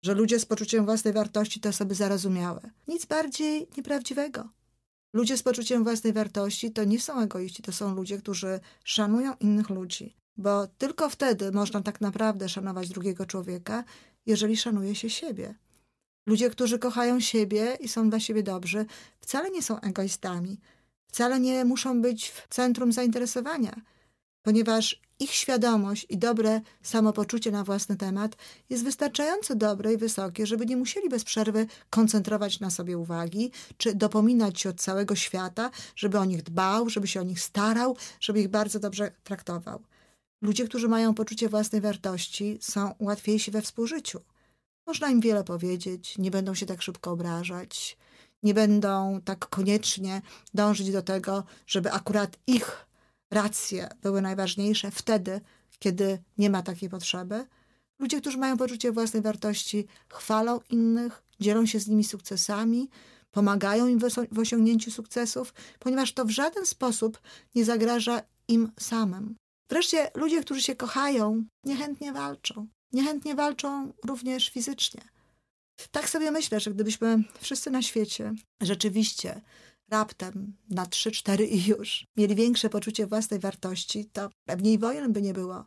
że 0.04 0.14
ludzie 0.14 0.40
z 0.40 0.46
poczuciem 0.46 0.84
własnej 0.84 1.14
wartości 1.14 1.60
to 1.60 1.68
osoby 1.68 1.94
zarozumiałe. 1.94 2.70
Nic 2.88 3.06
bardziej 3.06 3.68
nieprawdziwego. 3.76 4.48
Ludzie 5.12 5.36
z 5.36 5.42
poczuciem 5.42 5.84
własnej 5.84 6.12
wartości 6.12 6.72
to 6.72 6.84
nie 6.84 7.00
są 7.00 7.20
egoiści, 7.20 7.62
to 7.62 7.72
są 7.72 7.94
ludzie, 7.94 8.18
którzy 8.18 8.60
szanują 8.84 9.34
innych 9.40 9.70
ludzi, 9.70 10.16
bo 10.36 10.66
tylko 10.66 11.10
wtedy 11.10 11.52
można 11.52 11.82
tak 11.82 12.00
naprawdę 12.00 12.48
szanować 12.48 12.88
drugiego 12.88 13.26
człowieka, 13.26 13.84
jeżeli 14.26 14.56
szanuje 14.56 14.94
się 14.94 15.10
siebie. 15.10 15.54
Ludzie, 16.26 16.50
którzy 16.50 16.78
kochają 16.78 17.20
siebie 17.20 17.78
i 17.80 17.88
są 17.88 18.10
dla 18.10 18.20
siebie 18.20 18.42
dobrzy, 18.42 18.86
wcale 19.20 19.50
nie 19.50 19.62
są 19.62 19.80
egoistami, 19.80 20.60
wcale 21.06 21.40
nie 21.40 21.64
muszą 21.64 22.02
być 22.02 22.28
w 22.28 22.48
centrum 22.48 22.92
zainteresowania, 22.92 23.80
ponieważ 24.42 25.00
ich 25.20 25.32
świadomość 25.32 26.06
i 26.08 26.18
dobre 26.18 26.60
samopoczucie 26.82 27.50
na 27.50 27.64
własny 27.64 27.96
temat 27.96 28.36
jest 28.70 28.84
wystarczająco 28.84 29.54
dobre 29.54 29.92
i 29.94 29.96
wysokie, 29.96 30.46
żeby 30.46 30.66
nie 30.66 30.76
musieli 30.76 31.08
bez 31.08 31.24
przerwy 31.24 31.66
koncentrować 31.90 32.60
na 32.60 32.70
sobie 32.70 32.98
uwagi, 32.98 33.52
czy 33.76 33.94
dopominać 33.94 34.60
się 34.60 34.68
od 34.68 34.80
całego 34.80 35.14
świata, 35.14 35.70
żeby 35.96 36.18
o 36.18 36.24
nich 36.24 36.42
dbał, 36.42 36.90
żeby 36.90 37.06
się 37.06 37.20
o 37.20 37.24
nich 37.24 37.40
starał, 37.40 37.96
żeby 38.20 38.40
ich 38.40 38.48
bardzo 38.48 38.80
dobrze 38.80 39.12
traktował. 39.24 39.82
Ludzie, 40.42 40.64
którzy 40.64 40.88
mają 40.88 41.14
poczucie 41.14 41.48
własnej 41.48 41.80
wartości, 41.80 42.58
są 42.60 42.94
łatwiejsi 42.98 43.50
we 43.50 43.62
współżyciu. 43.62 44.20
Można 44.86 45.08
im 45.08 45.20
wiele 45.20 45.44
powiedzieć, 45.44 46.18
nie 46.18 46.30
będą 46.30 46.54
się 46.54 46.66
tak 46.66 46.82
szybko 46.82 47.10
obrażać, 47.10 47.98
nie 48.42 48.54
będą 48.54 49.20
tak 49.24 49.48
koniecznie 49.48 50.22
dążyć 50.54 50.92
do 50.92 51.02
tego, 51.02 51.44
żeby 51.66 51.92
akurat 51.92 52.38
ich 52.46 52.86
racje 53.30 53.88
były 54.02 54.22
najważniejsze 54.22 54.90
wtedy, 54.90 55.40
kiedy 55.78 56.18
nie 56.38 56.50
ma 56.50 56.62
takiej 56.62 56.88
potrzeby. 56.88 57.46
Ludzie, 57.98 58.20
którzy 58.20 58.38
mają 58.38 58.56
poczucie 58.56 58.92
własnej 58.92 59.22
wartości, 59.22 59.86
chwalą 60.08 60.60
innych, 60.70 61.22
dzielą 61.40 61.66
się 61.66 61.80
z 61.80 61.88
nimi 61.88 62.04
sukcesami, 62.04 62.88
pomagają 63.30 63.86
im 63.86 63.98
w 64.32 64.38
osiągnięciu 64.38 64.90
sukcesów, 64.90 65.54
ponieważ 65.78 66.12
to 66.12 66.24
w 66.24 66.30
żaden 66.30 66.66
sposób 66.66 67.20
nie 67.54 67.64
zagraża 67.64 68.22
im 68.48 68.72
samym. 68.80 69.36
Wreszcie 69.70 70.10
ludzie, 70.14 70.40
którzy 70.40 70.62
się 70.62 70.76
kochają, 70.76 71.44
niechętnie 71.64 72.12
walczą. 72.12 72.66
Niechętnie 72.92 73.34
walczą 73.34 73.92
również 74.04 74.50
fizycznie. 74.50 75.00
Tak 75.90 76.08
sobie 76.08 76.30
myślę, 76.30 76.60
że 76.60 76.70
gdybyśmy 76.70 77.22
wszyscy 77.40 77.70
na 77.70 77.82
świecie 77.82 78.34
rzeczywiście 78.60 79.40
raptem 79.90 80.52
na 80.70 80.84
3-4 80.86 81.42
i 81.42 81.66
już 81.66 82.06
mieli 82.16 82.34
większe 82.34 82.70
poczucie 82.70 83.06
własnej 83.06 83.40
wartości, 83.40 84.04
to 84.12 84.30
pewnie 84.44 84.72
i 84.72 84.78
wojen 84.78 85.12
by 85.12 85.22
nie 85.22 85.32
było. 85.32 85.64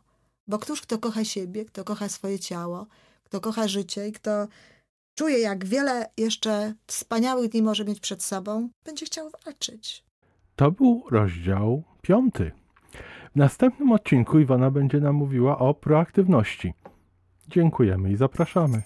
Bo 0.48 0.58
któż 0.58 0.82
kto 0.82 0.98
kocha 0.98 1.24
siebie, 1.24 1.64
kto 1.64 1.84
kocha 1.84 2.08
swoje 2.08 2.38
ciało, 2.38 2.86
kto 3.24 3.40
kocha 3.40 3.68
życie 3.68 4.08
i 4.08 4.12
kto 4.12 4.48
czuje, 5.14 5.38
jak 5.38 5.64
wiele 5.64 6.06
jeszcze 6.16 6.74
wspaniałych 6.86 7.50
dni 7.50 7.62
może 7.62 7.84
mieć 7.84 8.00
przed 8.00 8.22
sobą, 8.22 8.68
będzie 8.84 9.06
chciał 9.06 9.30
walczyć. 9.44 10.04
To 10.56 10.70
był 10.70 11.02
rozdział 11.10 11.82
piąty. 12.02 12.52
W 13.34 13.36
następnym 13.36 13.92
odcinku 13.92 14.38
Iwana 14.38 14.70
będzie 14.70 15.00
nam 15.00 15.14
mówiła 15.14 15.58
o 15.58 15.74
proaktywności. 15.74 16.74
Dziękujemy 17.48 18.12
i 18.12 18.16
zapraszamy. 18.16 18.82